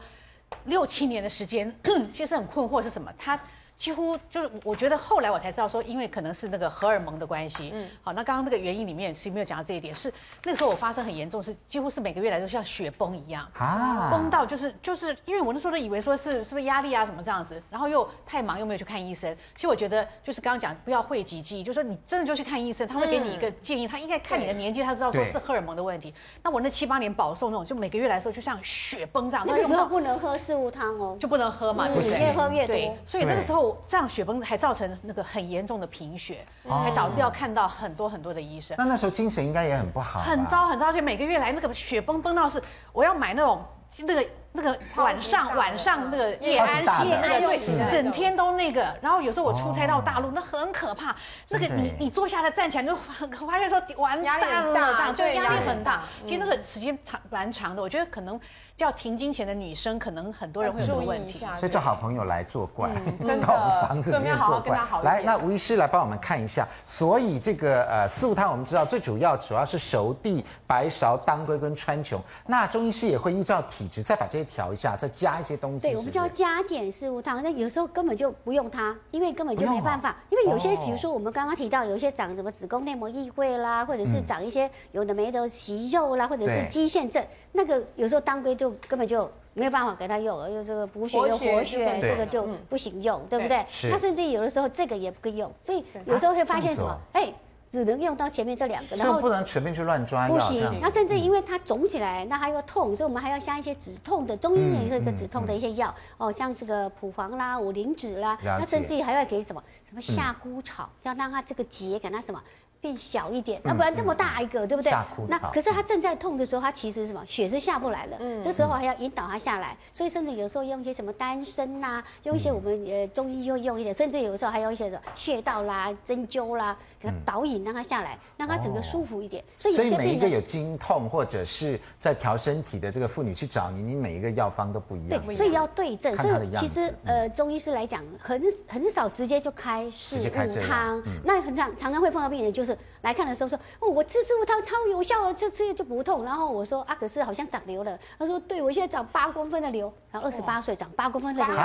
[0.64, 1.76] 六七年的时间，
[2.10, 3.12] 其实很困惑是什么？
[3.18, 3.38] 它。
[3.76, 7.72] 几乎就是，我觉得后来我才知道说，因为可能是那个荷尔蒙的关系。
[7.74, 19.36] 嗯，好，那刚刚那个原因里面是没有讲到这一点，是那个时候我发生很严重，是几乎是每个月来都像雪崩一样啊，崩到就是就是，因为我那时候都以为说是是不是压力啊什么这样子，然后又太忙又没有去看医生。
[19.56, 26.14] 其实我觉得就是刚刚讲不要讳疾忌医，就是说你真的就去看医生，他会给你一个建议，他应该看你的年纪，他知道说是荷尔蒙的问题。
[26.44, 29.46] 那我那七八年饱受那种，就每个月来说就像雪崩这样。
[29.48, 32.98] 那个时候不能喝四物汤哦，就不能喝嘛，对不对越喝越多。
[33.08, 33.63] 所以那个时候。
[33.88, 38.76] 这样雪崩还造成那个很严重的贫血，还导致要看到很多很多的医生。
[38.78, 43.64] 那那时候精神应该也很不好，很糟很糟，而且每个月来那个雪崩崩到是我要买那种
[43.98, 48.82] 那个那个晚上晚上那个夜安夜那个对，整天都那个。
[49.02, 51.16] 然后有时候我出差到大陆，那很可怕。
[51.50, 56.02] 那个你你坐下来站起来就很发现说完蛋了，这样就压力很大。
[56.26, 58.40] 其实那个时间长蛮长的，我觉得可能。
[58.76, 62.90] 叫停经前的女生，可能很多人会有这个问题，所以叫好朋友来作怪，
[63.24, 63.48] 真的，
[63.88, 64.80] 房子里面作怪。
[65.04, 66.68] 来，那吴医师来帮我们看一下。
[66.86, 72.18] 所以这个呃四物汤，我们知道最主要主要是熟地、白芍、当归跟川穹。
[72.48, 75.90] 那中医师也会依照体质再把这些调一下，再加一些东西。
[75.90, 77.44] 对，我们叫加减四物汤。
[77.44, 80.16] 那有时候根本就不用它，因为根本就没办法。
[80.32, 89.30] 因为有些，比如说我们刚刚提到，有一些长什么子宫内膜异位啦，或者是长一些有的没的息肉啦，或者是肌腺症，那个有时候当归就根本就。
[89.56, 93.64] 没有办法给他用，又这个补血又活血，这个就不行用，对不对？
[93.92, 96.98] 他甚至有的时候这个也不用，所以有时候会发现什么？
[97.12, 97.32] 哎，
[97.70, 100.28] 只能用到前面这两个，然后不能全面去乱抓。
[100.28, 112.42] 不行，那甚至因为它肿起来，那还要痛，所以我们还要下一些止痛的，中医也是一个止痛的一些药哦，像这个蒲黄啦、五灵脂啦，那甚至还要给什么什么夏枯草，要让它这个结给它什么。
[112.84, 114.92] 变小一点，要不然这么大一个，对不对？
[115.30, 117.24] 那可是他正在痛的时候，他其实什么？
[117.26, 118.18] 血是下不来了。
[118.20, 129.42] 嗯，这时候还要引导他下来，所以甚至有时候用一些什么丹参呐，用一些我们呃中医又用一点，甚至有时候还有一些什么穴道啦、针灸啦，给他导引让他下来，让他整个舒服一点。
[129.58, 135.22] 所以，所以每一个有经痛或者是在调身体的这个妇女去找你，你每一个药方都不一样。
[135.26, 136.14] 对，所以要对症。
[136.18, 141.02] 所以其实呃中医师来讲，很很少直接就开四物汤。
[141.24, 143.50] 那很常常常会碰到病人就是来看的时候。
[143.50, 146.24] 说哦，我吃四物汤超有效哦，这吃就不痛。
[146.24, 148.00] 然后我说啊，可是好像长瘤了。
[148.18, 151.62] 他说，对，我现在长八公分的瘤，然后二十八岁长八公分的瘤，太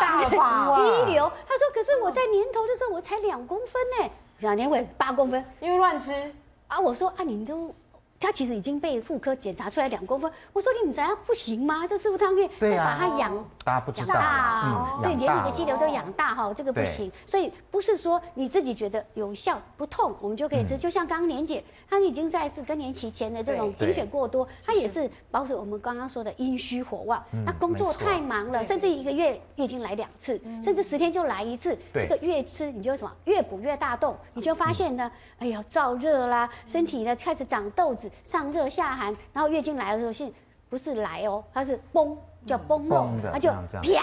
[0.00, 0.74] 大了吧？
[0.76, 1.30] 肌瘤。
[1.46, 6.32] 他说，可是我在年头的时候我才两公分呢，两年尾八公分，因为乱吃
[6.68, 6.78] 啊。
[6.78, 7.74] 我说啊，你都。
[8.20, 11.86] 他其实已经被妇科检查出来两公分，我说你们这样不行吗？
[11.86, 13.32] 这四物汤可以把它养
[13.64, 17.10] 大养大，对，连你的肌瘤都养大哈，这个不行。
[17.24, 20.76] 所以不是说你自己觉得有效不痛，我们就可以吃。
[20.76, 27.24] 就像刚刚莲姐，她已经在是更年期前的这种经血过多，她也是保守我们刚刚说的阴虚火旺。
[27.46, 31.74] 她工作太忙了，甚至一个月月经来两次，甚至十天就来一次。
[31.94, 38.09] 这个越吃你就什么越补越大动，你就发现呢，哎呀燥热啦，身体呢开始长痘子。
[38.24, 40.30] 上热下寒，然后月经来的时候是，
[40.68, 44.02] 不是来哦，它是崩，叫崩漏，它就啪，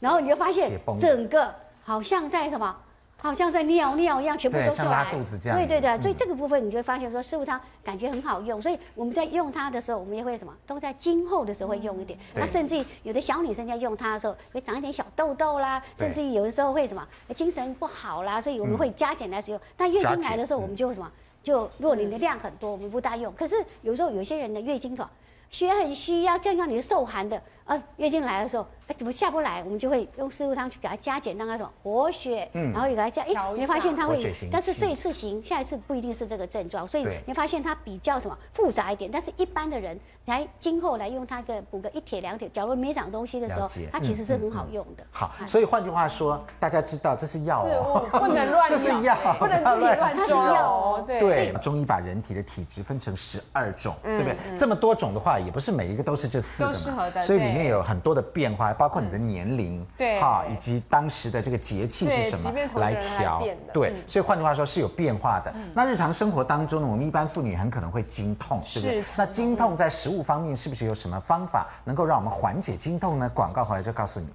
[0.00, 2.76] 然后你就发现整个好像在什么
[3.20, 4.90] 好像在尿尿一样，全部都出来。
[4.90, 5.58] 拉肚子这样。
[5.58, 8.62] 对对对，所以这个部分你就会发现说，四物汤感觉很好用。
[8.62, 12.16] 所以我们在用它的时候，我们也会什么，都在经后的时候会用一点。
[12.32, 19.60] 那甚至于有的小女生在用它的时候，会长一点小痘痘啦，甚至于有的时候会什么，精神不好啦，所以我们会加减来使用。
[19.76, 21.10] 那月经来的时候，我们就会什么，
[21.42, 23.32] 就如果你的量很多，我们不大用。
[23.34, 25.06] 可是有时候有些人的月经痛
[25.50, 27.42] 血很虚呀，更让你是受寒的。
[27.68, 29.62] 啊，月经来的时候，哎，怎么下不来？
[29.62, 39.10] 我们就会用四物汤去给它加减，让它什么活血，嗯，然后也给它加，哎，你会发现它会，但是这一次行，下一次不一定是这个症状，所以你发现它比较什么复杂一点。
[39.12, 45.04] 但是一般的人来今后来用它个补个一铁两铁，假如没长东西的时候，它其实是很好用的。
[45.10, 51.04] 好，所以换句话说，大家知道这是药哦，不能乱用， 这是药，不能自己乱抓哦。
[51.06, 54.56] 对，中医把人体的体质分成十二种，对不对？
[54.56, 58.24] 这么多种的话，也不是每一个都是这四个嘛，所以里面有很多的。
[58.38, 63.42] 变化包括你的年龄，对，哈，以及当时的这个节气是什么来调，
[63.72, 65.52] 对，所以换句话说是有变化的。
[65.74, 69.12] 那日常生活当中呢，我们一般妇女很可能会经痛，是不是？
[69.16, 73.28] 那经痛在食物方面是不是有什么方法能够让我们缓解经痛呢？
[73.34, 74.28] 广告回来就告诉你。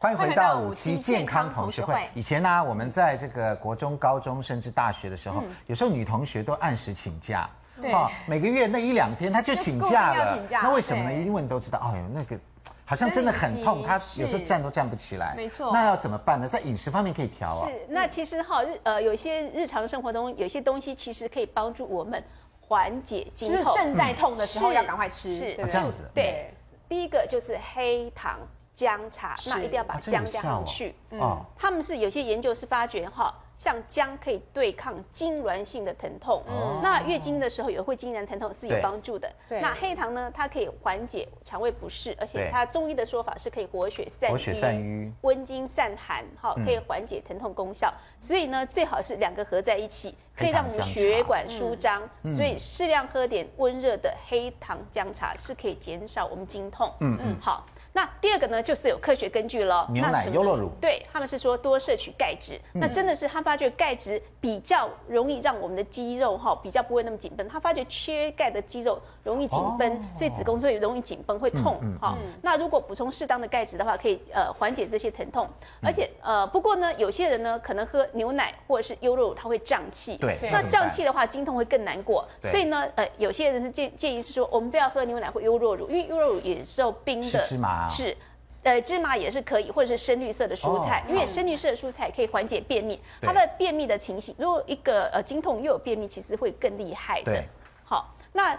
[0.00, 2.08] 欢迎回到五期健康同学会。
[2.14, 7.50] 以前呢，我们在这个国中、高中甚至大学的时候，有时候女同学都按时请假，
[7.82, 7.92] 对，
[8.24, 10.40] 每个月那一两天她就请假了。
[10.48, 11.12] 那为什么呢？
[11.12, 12.38] 因为你都知道，哎呦，那个
[12.84, 15.34] 好像真的很痛，她有时候站都站不起来。
[15.36, 15.72] 没错。
[15.72, 16.46] 那要怎么办呢？
[16.46, 17.68] 在饮食方面可以调啊。
[17.68, 22.22] 是，那其实哈日呃，有些日常生活中有些东西其实可以帮助我们
[22.60, 23.64] 缓解经痛。
[23.64, 25.34] 就是正在痛的时候要赶快吃。
[25.34, 26.08] 是，这样子。
[26.14, 26.54] 对，
[26.88, 28.38] 第一个就是黑糖。
[28.78, 30.94] 姜茶，那一定要把姜加上去。
[31.10, 36.44] 嗯，他们是有些研究是发觉哈，像姜可以对抗痉挛性的疼痛。
[36.46, 39.28] 嗯，那月经的时候也会痉挛疼痛是有帮助的。
[39.48, 47.92] 对，那黑糖呢，它可以缓解肠胃不适，而且它中医的说法是可以活血散瘀、活血散瘀、温经散寒，哈，可以缓解疼痛功效。
[48.20, 52.08] 所以呢，最好是两个合在一起，可以让我们血管舒张。
[52.28, 56.88] 所以适量喝点温热的黑糖姜茶是可以减少我们经痛。
[57.00, 57.66] 嗯嗯，好。
[57.98, 59.84] 那第二个呢，就是有科学根据了。
[59.90, 62.54] 牛奶优酪乳，对，他们是说多摄取钙质。
[62.74, 67.48] 嗯、那真的是他发觉钙质比较容易让我们的肌肉哈比较不会那么紧绷。
[67.48, 71.80] 他发觉缺钙的肌肉容易紧绷，哦、所以子宫所以容易紧绷会痛。
[72.00, 75.48] 哈，那如果补充适当的钙质的话，可以呃缓解这些疼痛。
[75.82, 80.16] 而且呃不过呢，有些人呢可能喝牛奶或者是优酪乳，它会胀气。
[80.18, 80.38] 对。
[80.52, 82.24] 那胀气的话，经痛会更难过。
[82.42, 87.42] 所以呢，呃有些人是建建议是说，我们不要喝牛奶或优酪乳，因为优酪乳也是有冰的。
[87.44, 87.87] 芝麻。
[87.88, 88.16] 是，
[88.62, 93.00] 呃，芝麻也是可以，或者是深绿色的蔬菜，因为深绿色的蔬菜可以缓解便秘。
[93.22, 97.44] 它的便秘的情形，如果一个呃经痛又有便秘，其实会更厉害的。
[97.84, 98.58] 好，那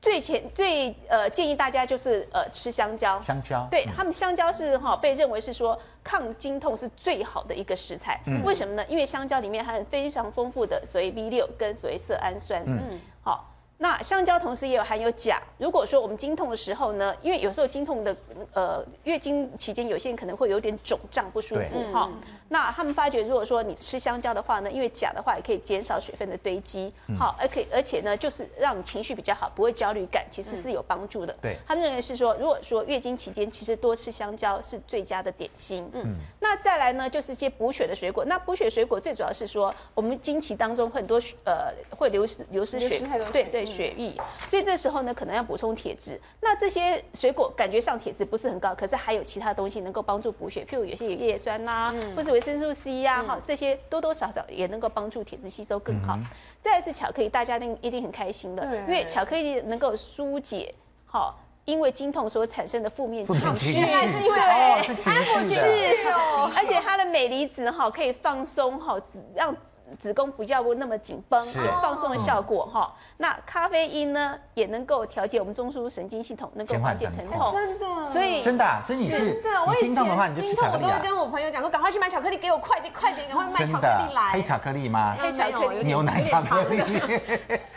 [0.00, 3.20] 最前最呃建议大家就是呃吃香蕉。
[3.20, 8.20] 香蕉，对他们香蕉是哈被认为是说抗经痛是最好的一个食材。
[8.26, 8.84] 嗯，为什么呢？
[8.88, 12.62] 因为香蕉里面含有非常丰富的所谓 B 六跟所谓色氨酸。
[12.66, 13.54] 嗯，好。
[13.80, 15.40] 那香蕉同时也有含有钾。
[15.56, 18.16] 如果说我们经痛的时候呢，因为有时候经痛的
[18.52, 22.10] 呃月经期间，有些人可能会有点肿胀不舒服哈。
[22.48, 31.32] 那他们发觉，如果说你吃香蕉的话呢，因为钾的话也可以减少水分的堆积，好，而可以而且呢，就是让你情绪比较好，不会焦虑感，其实是有帮助的。
[31.40, 35.88] 对，他们认为是说，如果说月经期间，其实多吃香蕉是最佳的点心。
[35.92, 38.24] 嗯，那再来呢，就是一些补血的水果。
[38.24, 42.98] 那补血水果最主要是说，我们经期当中很多呃会流失流失血，
[43.32, 43.68] 对对。
[43.68, 44.14] 血液，
[44.46, 46.18] 所以这时候呢，可能要补充铁质。
[46.40, 56.14] 那这些水果感觉上铁质不是很高，可是还有其他东西能够帮助补血，譬如有些有叶酸呐、啊，嗯、或是维生素 C 呀、啊，哈、嗯，这些多多少少也能够帮助铁质吸收更好。
[56.14, 56.24] 嗯、
[56.62, 60.72] 再来是巧克力，大家一定一定很开心的，因为巧克力能够疏解，
[61.04, 68.96] 哈，因为经痛所产生的负面情绪，原来是因为哦，是情绪哦，而且它的镁离子哈可以放松哈，
[69.34, 69.54] 让。
[69.96, 72.92] 子宫不要不那么紧绷，是放松的效果哈。
[72.94, 77.52] 嗯、那咖啡因呢，也能够调节我们中枢神经系统，能够缓解疼痛。
[77.52, 79.64] 真的，所以真的、啊，所以你是真的。
[79.66, 80.88] 我经痛的话，你就吃巧克力、啊。
[80.88, 84.30] 我都会跟我朋友讲说，赶快去买巧克力给我，快点快点，赶快买巧克力来。
[84.32, 85.14] 黑巧克力吗？
[85.18, 86.82] 黑巧克力，牛奶巧克力。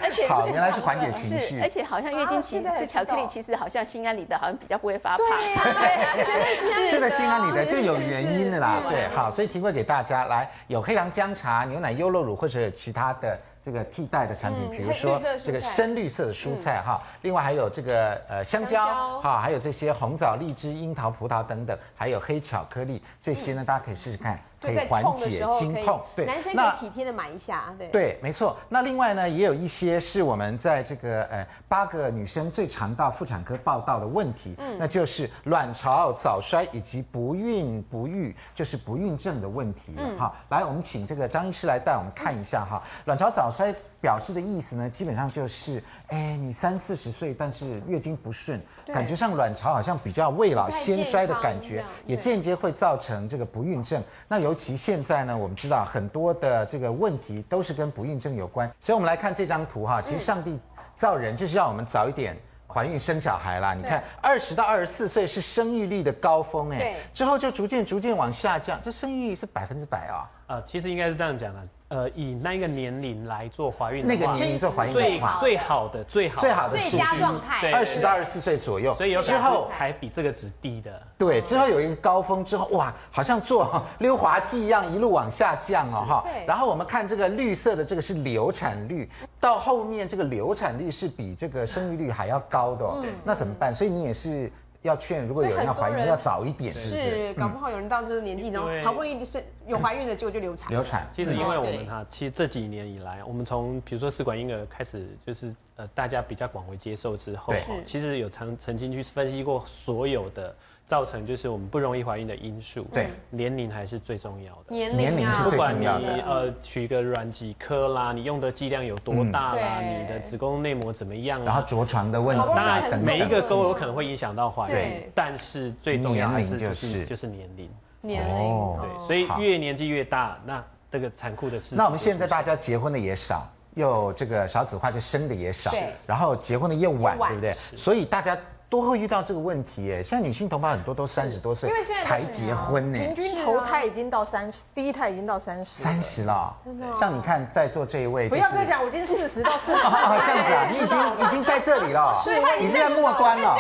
[0.02, 1.62] 而且好，原来是缓解情绪。
[1.62, 5.28] 而且好像月经期吃巧克力，其实好像心安理得，好像比较不会发胖。
[5.28, 8.82] 对呀，吃的心安理得就有原因的啦。
[8.90, 12.62] 对，好，所以提供给大家来，有黑糖姜茶、牛奶优酪乳或者。
[12.74, 26.02] 其他的这个替代的产品，比如说这个深绿色的蔬菜哈，另外还有这个呃香蕉哈，还有这些红枣、荔枝、樱桃、葡萄等等，还有黑巧克力，这些呢大家可以试试看，可以缓解经痛。
[26.16, 27.74] 对，男生可以体贴的买一下。
[27.78, 28.56] 对，对，没错。
[28.70, 39.96] 那另外呢，也有一些是我们在这个呃八个女生最常到妇产科报道的问题，嗯，那就是卵巢早衰以及不孕不育，就是不孕症的问题。
[39.98, 43.74] 嗯，好，来，我们请这个张医师来带我们看一下哈，卵巢早衰。
[44.02, 54.04] 表示的意思呢，基本上就是，哎，你三四十岁，但是月经不顺，感觉上卵巢好像比较未老先衰的感觉，也间接会造成这个不孕症。
[54.28, 60.60] 那尤其现在呢，我们知道很多的这个问题都是跟不孕症有关，所以我们来看这张图哈，其实上帝
[60.96, 62.36] 造人就是让我们早一点
[62.68, 63.76] 怀孕生小孩啦。
[63.76, 70.26] 你看，二十到二十四岁是生育率的高峰，哎，之后就逐渐逐渐往下降，这生育率是百分之百啊。
[70.48, 71.62] 呃，其实应该是这样讲的。
[71.92, 81.02] 呃，以那个年龄来做怀孕，那个年龄做怀孕最最好的最好最好的最佳状态，二十到二十四岁左右，所以有之后还比这个值低的。
[81.18, 86.26] 对，之后有一个高峰之后，哇，好像坐溜滑梯一样一路往下降哦，哈。
[86.48, 93.04] 然后我们看这个绿色的这个是流产率，到后面这个流产率是比这个生育率还要高的哦。
[93.26, 93.76] 那怎么办？
[93.76, 94.50] 所以你也是。
[94.82, 97.34] 要劝，如果有人要怀孕，要早一点，是不是？
[97.36, 100.70] 搞不好有人到这个年纪然后，好不容易是有怀孕的，结果就流产。
[100.70, 107.54] 流产，其实因为我们哈，其实这几年以来，我们从比如说试管婴儿开始，就是呃大家比较广为接受之后，
[107.86, 110.56] 其实有曾曾经去分析过所有的。
[110.92, 114.76] 造成就是我们不容易怀孕的因素，对，年龄还是最重要的。
[114.76, 116.00] 年龄是最重要的。
[116.02, 127.70] 不管你呃取个卵几颗啦，你用的剂量有多大啦，你的子宫内膜怎么样，然后着床的问题，当然每一个都有可能会影响到怀孕，但是最重要的是就是就是年龄。
[128.02, 130.62] 年龄，对，所以越年纪越大，那
[130.92, 131.74] 这个残酷的事。
[131.74, 135.74] 那我们现在大家结婚的也少，又这个少子化，就生的也少，
[136.06, 137.56] 然后结婚的又晚，对不对？
[137.78, 138.38] 所以大家。
[138.72, 140.02] 都会遇到这个问题耶。
[140.02, 146.86] 现在女性同胞很多都三十多岁因为现在才结婚呢，平均头胎已经到三十，第一胎已经到三十，三十了，真的。
[146.98, 153.58] 像你看在座这一位，不要再讲，我已经四十到四十， 这样子啊，你已经已经在这里了，是，已经在末端了，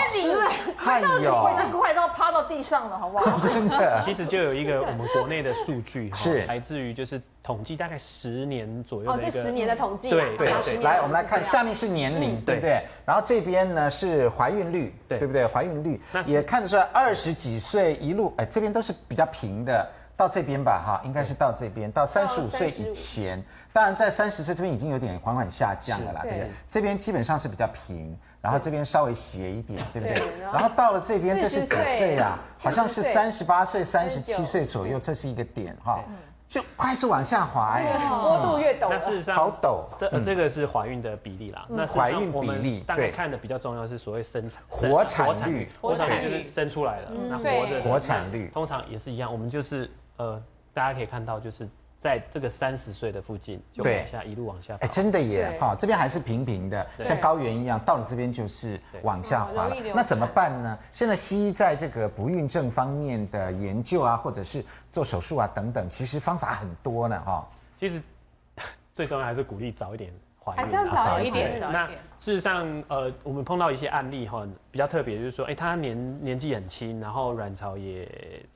[0.77, 3.37] 太有，我已经快到趴到地上了，好不好？
[3.41, 10.83] 真的， 其实就有一个我们国内的数据， 是来自于就是统计大概十年左右的一个，这十年的统计，对对对。
[10.83, 12.79] 来，我们来看下面是年龄，对不对？
[13.07, 14.93] 然后这边呢是怀孕率。
[15.07, 15.47] 对，对不对？
[15.47, 19.89] 怀孕率也看得出来，二十几岁一路，哎，这边都是比较平的，
[20.21, 23.43] 到这边吧，哈，应该是到这边，到三十五岁以前，
[23.73, 26.51] 当然在三十岁这边已经有点缓缓下降了啦，对不对？
[26.69, 30.21] 这边基本上是比较平，然后这边稍微斜一点，对不对？
[30.39, 32.37] 然后到了这边，这是几岁啊？
[32.55, 35.99] 好像是三十八岁、三十七岁左右，这是一个点，哈。
[36.47, 39.85] 就快速往下滑，哎，坡度越陡，那事实上好陡。
[39.97, 41.65] 这这个是怀孕的比例啦。
[41.69, 49.31] 那怀孕比例，大概看的比较重要是所谓生产活产率，活产率就是生出来了，那活着活产率通常也是一样。
[49.31, 49.89] 我们就是
[50.21, 50.43] 呃，
[50.73, 51.67] 大家可以看到就是。
[52.01, 59.75] 在这个三十岁的附近，就往下一路往下，哎，真的耶，哈，这边还是平平的，像高原一样，到了这边就是往下滑了。
[59.93, 60.79] 那怎么办呢？
[60.91, 67.47] 现在西医在这个不孕症方面的研究啊，或者是做手术啊等等，其实方法很多呢，哈。
[67.79, 68.01] 其实
[68.95, 70.11] 最重要还是鼓励早一点。
[70.43, 71.59] 还是要早一点。
[71.59, 71.87] 那
[72.17, 78.07] 事实上，呃，我们碰到一些案例哈，比较特别，就是说，哎，他年年纪很轻，然后卵巢也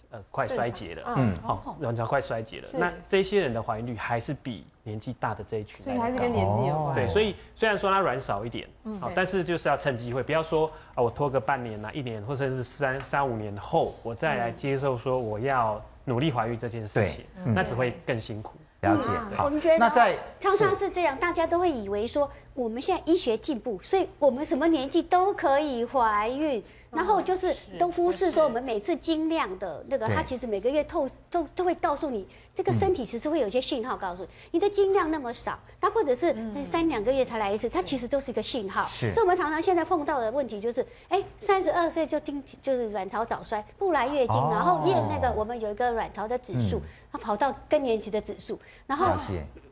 [0.09, 2.67] 呃快衰竭了，嗯，好，卵巢快衰竭了。
[2.73, 6.95] 那这些人的怀孕率还是比年纪大的这一群，所以还是跟年纪有关。
[6.95, 8.67] 对，所以虽然说他卵少一点，
[8.99, 18.53] 好，但是就是要趁机会，不要说啊，我拖个半年呐、一年，或者是三三五年后，我再来接受说我要努力怀孕这件事情，那只会更辛苦。
[18.85, 19.45] 了解，好。
[19.45, 19.91] 我们觉得
[20.39, 26.63] 常常是这样，大家都会以为说我们现在医学进步，所以我们什么年纪都可以怀孕。
[26.91, 32.25] 然后就是都忽视说我们每次精量的那个，它其实每个月透都都会告诉你，
[32.55, 36.33] 这个身体其实会有些讯号告诉你，你的精量那么少，它或者是
[36.63, 38.85] 三两个月才来一次，它其实都是一个信号。
[38.85, 46.81] 是，所以我们常常现在碰到的问题就是，哎，三十二岁就经就是卵巢早衰，不来月经，然后验那个我们有一个卵巢的指数，
[47.11, 49.17] 它跑到更年期的指数，然后。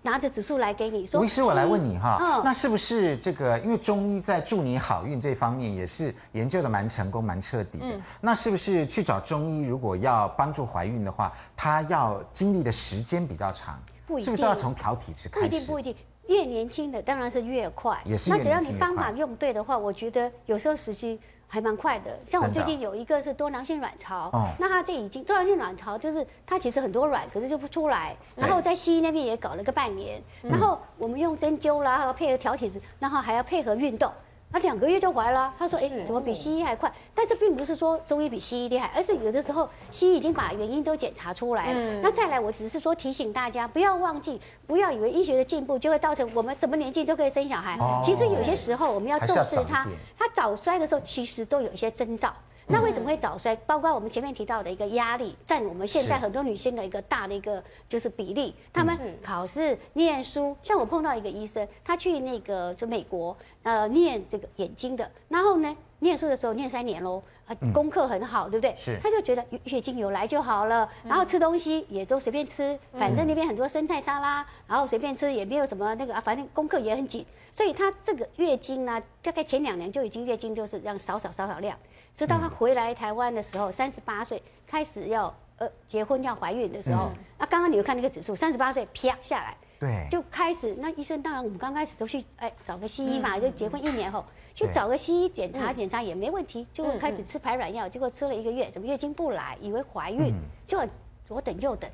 [0.03, 3.57] 拿着指数来给你说，吴医师，我来问你哈，嗯、那是不是这个？
[3.59, 7.85] 因为中医在祝你好运这方面也是研究的蛮成功、蛮彻底的。
[7.85, 13.81] 嗯、那是不是去找中医，如果要帮助怀孕的话，他要经历的时间比较长？
[14.05, 15.47] 不一定，是不是都要从调体质开始？
[15.47, 15.95] 不一定，不一定。
[16.27, 18.53] 越年轻的当然是越快，也是越年轻。
[18.53, 21.19] 那只要你方法用对的话，我觉得有时候时期。
[21.53, 34.11] 还蛮快的，像我最近有一个是多囊性卵巢，哦、那它这已经多囊性卵巢就是它其实很多卵，可是就不出来，然后在西医那边也搞了个半年，然后我们用针灸啦，然后配合调体质，然后还要配合运动，
[34.53, 35.51] 他两个月就怀了。
[35.57, 41.99] 他说：“哎，怎么比西医还快？”但是并不是说中医比西医厉害，而是有的时候西医已经把原因都检查出来了。
[42.03, 47.79] 那再来，我只是说提醒大家，不要忘记，不要以为医学的进步就会造成我们什么年纪都可以生小孩。
[48.03, 52.31] 其实有些时候我们要重视他，他早衰的时候其实都有一些征兆。
[52.67, 53.55] 那为什么会早衰？
[53.67, 58.55] 包括我们前面提到的一个压力，占我们现在很多女性的一个大的一个就是比例。
[58.71, 68.75] 他们考试、念书，像我碰到一个医生，他去那个就美国呃念这个眼睛的，然后呢念书的时候念三年喽，啊功课很好，对不对？
[68.77, 68.97] 是。
[69.03, 81.77] 他就觉得月经有来就好了，然后吃东西也都随便吃，反正那边很多生菜沙拉，然后随便吃也没有什么那个啊，反正功课也很紧，所以他这个月经呢，大概前两年就已经月经就是这样少少少少量。
[82.15, 99.57] 直到她回来台湾的时候，三十八岁开始要呃结婚要怀孕的时候，嗯、那刚刚你有看那个指数，三十八岁啪下来，对，就开始那医生当然我们刚开始都去哎找个西医嘛，嗯、就结婚一年后去找个西医检查检查也没问题，就开始吃排卵药，结果吃了一个月，怎么月经不来？
[99.59, 100.33] 以为怀孕，
[100.67, 100.79] 就
[101.25, 101.89] 左等右等，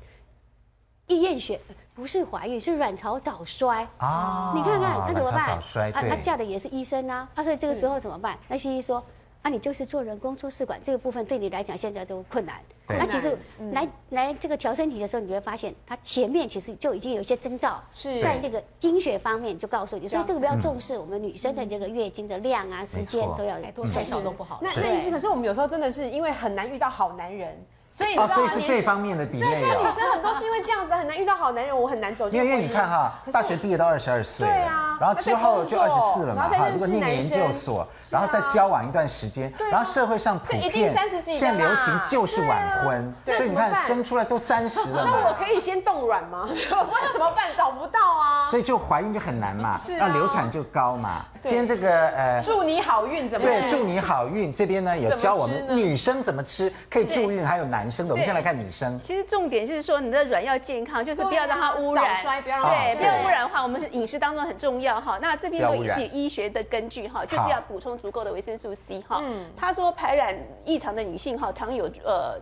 [1.06, 1.58] 一验血
[1.94, 4.52] 不是怀孕，是卵巢早衰啊！
[4.54, 5.58] 你看看那怎么办？
[5.92, 8.38] 啊，她嫁的也是医生啊，啊，所以这个时候怎么办？
[8.48, 9.02] 那西医说。
[9.42, 12.56] 啊，你就是做人工做试管这个部分，对你来讲现在都困难。
[12.86, 13.36] 那其实
[13.72, 24.60] 来来这个调身体的时候，你会发现它前面其实就已经有一些征兆，是在这个经血方面就告诉你，所以这个比较重视我们女生的这个月经的量啊、时间都要多少都不好。
[24.62, 27.56] 那那医生，可是我们有时候真的是因为很难遇到好男人。
[28.00, 29.40] 所以，所以是这方面的底。
[29.40, 32.38] 对，现在女生很多是因为这样子很难遇到好男人，我很难走进。
[32.38, 45.04] 因为因为你看哈，大学毕业都二十二岁，对啊，然后之后就二十四了嘛，哈，如果念研究所，然后再交往一段时间，然后社会上普遍现在流行就是晚婚，所以你看生出来都三十了。
[45.04, 46.48] 那我可以先冻卵吗？
[46.70, 47.50] 我怎么办？
[47.56, 48.48] 找不到啊。
[48.48, 51.24] 所以就怀孕就很难嘛，那流产就高嘛。
[51.42, 53.60] 今天这个呃，祝你好运怎么吃？
[53.60, 54.52] 对，祝你好运。
[54.52, 58.14] 这边呢有教我们女生怎么吃可以助孕，还有男生的。
[58.14, 58.98] 我们先来看女生。
[59.00, 62.14] 其实重点是说你的卵要健康，就是不要让它污染。
[62.22, 65.18] 对，不要污染的话，我们饮食当中很重要哈。
[65.20, 69.20] 那这边都也是有医学的根据哈，就是要补充足够的维生素 C 哈。
[69.22, 69.44] 嗯。
[69.56, 70.34] 他说排卵
[70.64, 72.38] 异常的女性哈，常有呃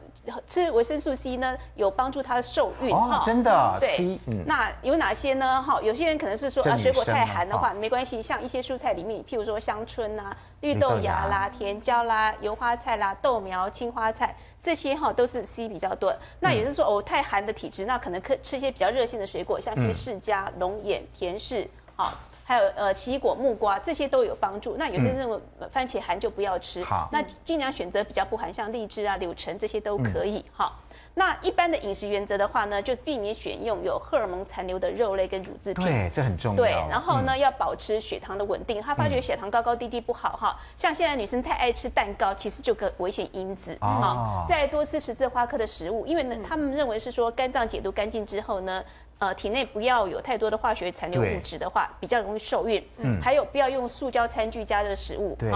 [0.47, 3.21] 吃维生素 C 呢，有帮助她受孕哈。
[3.25, 3.77] 真的。
[3.81, 4.19] 对。
[4.47, 5.63] 那有哪些呢？
[5.63, 11.27] 哈，有些人可能是说啊，水果太寒的话没关系，像一些蔬菜里面，譬如说香椿呐、绿豆芽。
[11.27, 14.35] 啦、甜椒啦、油花菜啦、豆苗、青花菜。
[14.61, 22.13] 这些哈都是 C 比较多，那也就是说，哦，太寒的体质，那可能可吃一些比较热性的水果，像一些释迦、龙眼、甜柿，好，
[22.45, 24.75] 还有呃奇异果、木瓜，这些都有帮助。
[24.77, 25.39] 那有些人认为
[25.71, 30.73] 番茄寒就不要吃，好，那尽量选择比较不寒，像荔枝啊、柳橙这些都可以，哈。
[31.19, 35.85] 那一般的饮食原则的话呢，就避免选用有荷尔蒙残留的肉类跟乳制品。
[35.85, 36.57] 对，这很重要。
[36.57, 38.81] 对，然后呢，嗯、要保持血糖的稳定。
[38.81, 43.77] 他发觉血糖高高低低不好哈，像现在女生太爱吃蛋糕，其实就个危险因子。
[43.81, 44.45] 哦。
[44.49, 48.85] 再多吃十字花科的食物，因为呢，他们认为是说肝脏解毒干净之后呢，
[49.19, 52.81] 呃，体内不要有太多的化学残留物质的话，比较容易受孕。
[52.99, 53.21] 嗯。
[53.21, 55.35] 还有不要用塑胶餐具加热食物。
[55.37, 55.51] 对。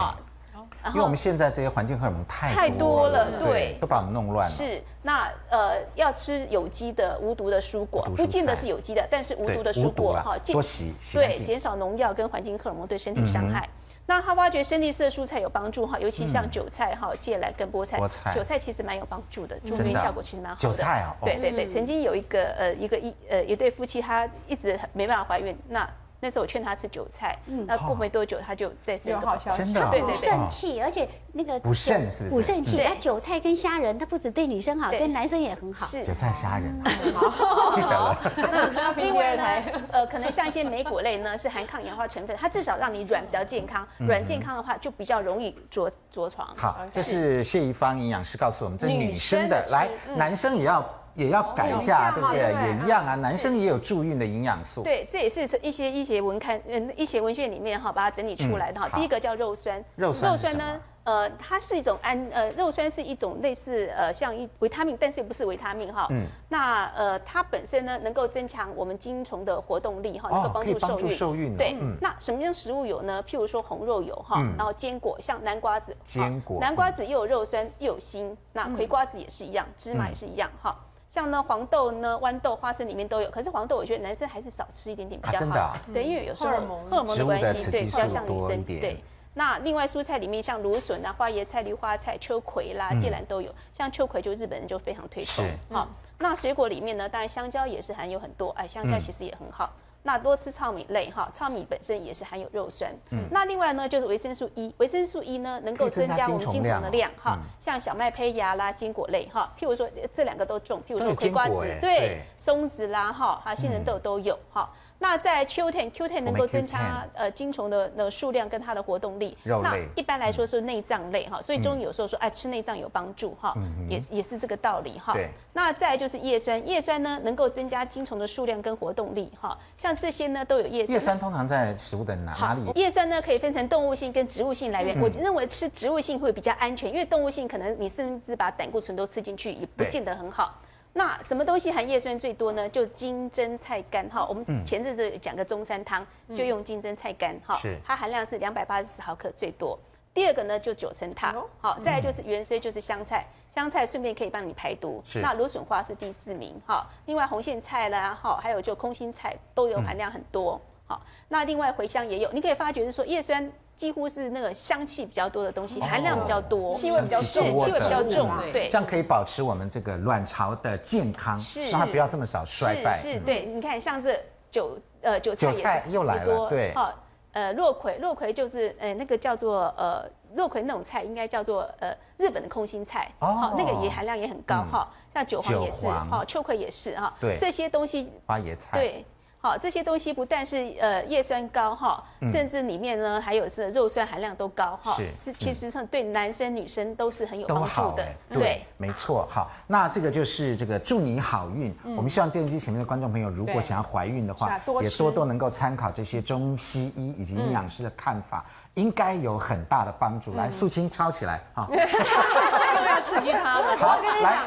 [0.89, 4.55] 因为我们现在这些环境荷尔蒙太太多了，对，都把我们弄乱了。
[4.55, 13.68] 是，那呃，要吃有机的、无毒的蔬果，不见得是有机的，但是无毒的蔬果哈，多洗，对，减少农药跟环境荷尔蒙对身体伤害。
[14.05, 18.01] 那他发觉深绿色蔬菜有帮助哈，尤其像韭菜哈、芥蓝跟菠菜，
[18.35, 20.61] 韭菜其实蛮有帮助的，助孕效果其实蛮好的。
[20.61, 25.89] 韭菜啊，对对对，曾经有一个呃一个一呃一对夫妻，他一直没办法怀孕，那。
[26.25, 29.37] 那时候我劝他吃韭菜，那过没多久他就再生了。
[29.57, 32.81] 真的，补肾气，而且那个补肾是补肾气。
[32.81, 35.85] 那韭菜跟虾仁，它不止对女生好，对男生也很好。
[35.85, 36.73] 是韭菜虾仁，
[37.12, 38.16] 好， 记得了。
[38.37, 43.85] 那 另外呢，呃，可能像一些莓果类呢，是含抗氧化成分，它至少让你软比较健康。
[43.99, 46.47] 软健康的话，就比较容易着着床。
[46.57, 50.89] 好，这是谢宜芳营养师告诉我们，这女生的，来，男生也要。
[51.14, 52.38] 也要改一下，对不对？
[52.38, 54.82] 也一样啊，男生也有助孕的营养素。
[54.82, 58.88] 对，这也是一些医学文刊、嗯，医学文献里面哈，把它整理出来的哈。
[58.94, 66.06] 第一个叫肉酸，肉酸呢，呃，它是一种氨，呃，肉酸是一种类似呃像一维他命，但是又不是维他命哈。
[66.10, 66.26] 嗯。
[66.48, 71.16] 那呃，它本身呢，能够增强我们精虫的活动力哈，能够帮助受孕。
[71.16, 71.56] 受孕。
[71.56, 71.76] 对。
[72.00, 73.22] 那什么样食物有呢？
[73.28, 75.94] 譬如说红肉有哈，然后坚果像南瓜子。
[76.04, 76.58] 坚果。
[76.60, 80.74] 南瓜子又有肉酸又有锌，那葵瓜子也是一样，芝麻也是一样哈。
[81.12, 85.38] 像呢黄豆呢豌豆花生里面都有，可是黄豆我觉得男生还是少吃一点点比较好。
[85.40, 85.72] 真的？
[85.92, 88.64] 对，因为有时候荷尔蒙荷尔蒙的关系，对，比较像女生。
[88.64, 88.96] 对，
[89.34, 93.54] 那另外蔬菜里面像芦笋啊、花椰菜、绿花菜、秋葵啦、芥兰都有。
[93.74, 95.46] 像秋葵就日本人就非常推崇。
[95.70, 95.86] 好，
[96.16, 99.70] 那水果里面呢，当然香蕉也是含有很多，哎，香蕉其实也很好。
[100.03, 102.92] 那多吃糙米类哈，糙米本身也是含有肉酸。
[103.11, 114.68] 嗯，那另外呢，就是维生素 E，维生素 E 呢能够增加我们精虫的量哈，像小麦胚芽啦、坚果类哈，譬如说这两个都种，譬如说葵瓜子、对，松子啦哈，啊杏仁豆都有哈。
[115.03, 119.36] 那在 Q10，Q10 能够增加呃精虫的那个数量跟它的活动力。
[119.42, 123.53] 那一般来说是内脏类哈，所以中医有时候说哎吃内脏有帮助哈，
[123.88, 125.12] 也也是这个道理哈。
[125.12, 125.28] 对。
[125.53, 130.94] 那再就是叶酸，叶酸呢能够增加精虫的数量跟活动力哈，像这些呢都有叶酸。
[130.94, 132.70] 叶酸通常在食物的哪哪里？
[132.76, 134.98] 叶酸呢可以分成动物性跟植物性来源。
[135.00, 140.55] 我认为吃植物性会比较安全，因为动物性可能你甚至把胆固醇都吃进去，也不见得很好。
[140.95, 142.68] 那什么东西含叶酸最多呢？
[142.68, 144.09] 就金针菜干。
[144.11, 144.26] 哈。
[144.26, 147.34] 我们前阵子讲个中山汤，就用金针菜干。
[147.47, 149.78] 哈，它含量是两百八十四毫克最多。
[150.12, 155.03] 第二个呢就九层塔，好，再来就是元荽，就是香菜，香菜顺便可以帮你排毒。
[155.14, 156.61] 那芦笋花是第四名。
[156.66, 160.61] 哈，另外红苋菜啦哈，还有就空心菜都有含量很多。
[160.87, 163.51] 好，那另外茴香也有，你可以发觉是说叶酸。
[163.74, 171.70] 几乎是那个香气比较多的东西，含量比较多，气味比较重，气味比较重，对，这样可以保持我们这个卵巢的健康，是。
[171.70, 172.99] 让它不要这么少衰败。
[172.99, 174.14] 是，对，你看像这
[174.51, 176.93] 韭呃韭菜韭菜又来了，对，好，
[177.33, 180.05] 呃落葵，落葵就是呃那个叫做呃
[180.35, 189.05] 肉葵那种菜，应该叫做呃日本的空心菜，哦，那个也含量也很高哈，像韭黄也是，哈，秋葵也是哈，对，这些东西花椰菜，对。
[189.43, 198.07] 好，这些东西不但是呃叶酸高哈，甚至里面呢还有是肉酸含量都高哈，是其实上对男生女生都是很有帮助的。
[198.30, 199.26] 对，没错。
[199.28, 201.76] 好，那这个就是这个祝你好运。
[201.97, 210.36] 我们希望电视机前面的观众朋友，如果想要怀孕的话，也多多能够参考这些中西医以及营养师的看法，应该有很大的帮助。
[210.36, 211.66] 来，素清抄起来哈。
[211.74, 213.76] 要刺激他了。
[213.76, 214.38] 好，来。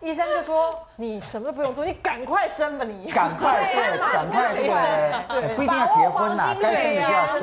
[0.00, 7.40] 医生就说：“你什么都不用做，你赶快生吧，你赶快对，赶快对，对，不一定要结婚呐，该生的就要生，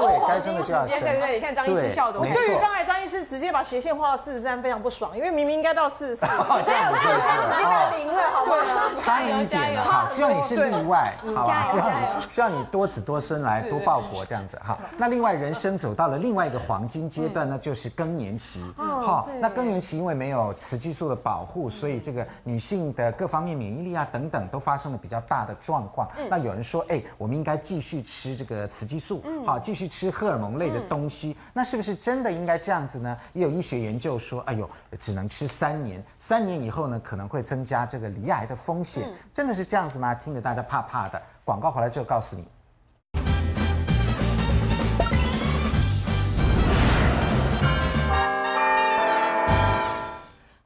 [0.00, 1.34] 对，该生的就要生，对对？
[1.34, 6.26] 你看张医师笑的，我对于刚才张医师直接把斜线画到四十三非常不爽，因为明明应该到四十四，
[6.66, 8.94] 对有四十三直接到零了，好不好？
[8.96, 11.68] 差一点，好，希望你是例外，好吧？
[11.70, 14.76] 希望你希望你多子多孙来多报国这样子，好。
[14.96, 21.99] 那另外人生走到了另外一个黄金阶段呢，就是更年期，好，那更年期因为没有雌激素的保护，所以。
[22.00, 26.08] 这个女性的各方面免疫力啊等等都发生了比较大的状况。
[26.18, 31.36] 嗯、那有人说，哎，我们应该继续吃这个雌激素，嗯、好，继续吃荷尔蒙类的东西。
[31.38, 33.16] 嗯、那是不是真的应该这样子呢？
[33.34, 39.04] 也有医学研究说，哎呦，只能吃三年，三年以后呢可能会增加这个罹癌的风险。
[39.06, 40.14] 嗯、真的是这样子吗？
[40.14, 41.20] 听着大家怕怕的。
[41.44, 42.44] 广告回来就告诉你。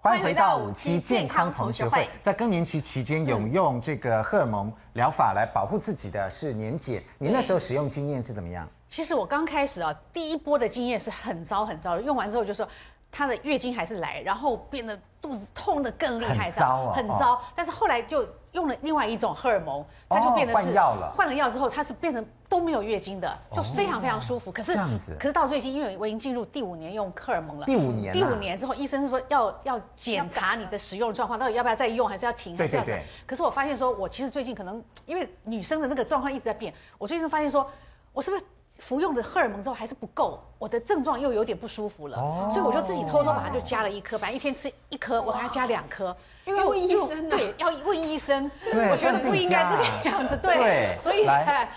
[0.04, 2.06] 欢迎回到五期健康同学会。
[2.20, 7.02] 在更年期期间，有用这个荷尔蒙疗法来保护自己的是年姐。
[7.16, 8.68] 您那时候使用经验是怎么样？
[8.90, 12.02] 其实我刚开始啊，第一波的经验是很糟很糟的。
[12.02, 12.68] 用完之后就说，
[13.10, 17.40] 她的月经还是来，然后变得肚子痛得更厉害，很糟啊，很糟。
[17.56, 21.12] 但是后来就用了另外一种荷尔蒙，它就变得是换药了。
[21.14, 22.24] 换了药之后，它是变成。
[22.46, 24.52] 都没有月经的，就非常非常舒服。
[24.52, 27.66] 可是这样子，可是到最近，因为我已经进入第五年用荷尔蒙了。
[27.66, 32.84] 第五年，第五年之后，医生是说要要检查你的使用状况，到底要不要再用，还是要停，还是要？
[33.26, 37.68] 可是我发现说，我其实最近可能因为女生的那个状况一直在变，我最近发现说，
[38.12, 38.44] 我是不是
[38.78, 42.16] 服用的荷尔蒙之后还是不够，我的症状又有点不舒服了，
[42.52, 46.14] 所以我就自己偷偷把它就加了一颗，反正一天吃一颗，我给它加两颗。
[46.44, 48.50] 因为 问医生对，要问医生。
[48.90, 50.96] 我觉得不应该这个样子，对。
[50.98, 51.68] 所以来，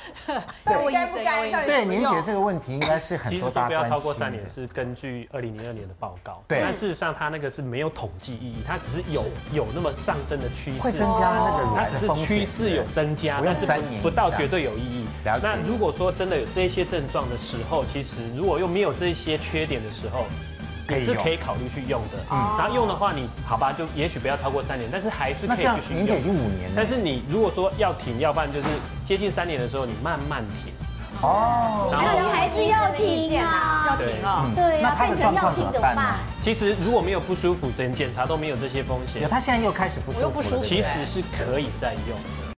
[0.66, 1.66] 问医生。
[1.66, 3.96] 对，年姐这个问题应该是很多大家关心。
[3.96, 6.60] 其实说不要超过三年是根据二零零二年的报告，对。
[6.62, 10.80] 但事实上它那个是没有统计意义，它只是有有那么上升的趋势。
[10.82, 13.68] 会增加那个，它只是趋势有增加，但是
[14.02, 15.06] 不到绝对有意义。
[15.24, 20.26] 那如果说真的有这些症状的时候，其实如果又没有这些缺点的时候。
[20.90, 26.04] 也是可以考虑去用的，嗯，然后用的话，你好吧，就也许不要超过三年，但是还是可以继续用。
[26.04, 28.68] 已经五年了，但是你如果说要停，要不然就是
[29.06, 30.74] 接近三年的时候，你慢慢停。
[31.20, 34.52] 哦，然后你还是要停啊，要停哦。
[34.56, 36.20] 对，那他的状况怎么办？
[36.44, 39.28] 其实如果没有不舒服，检检查都没有这些风险。
[39.28, 42.38] 他现在又开始不舒服，其实是可以再用的。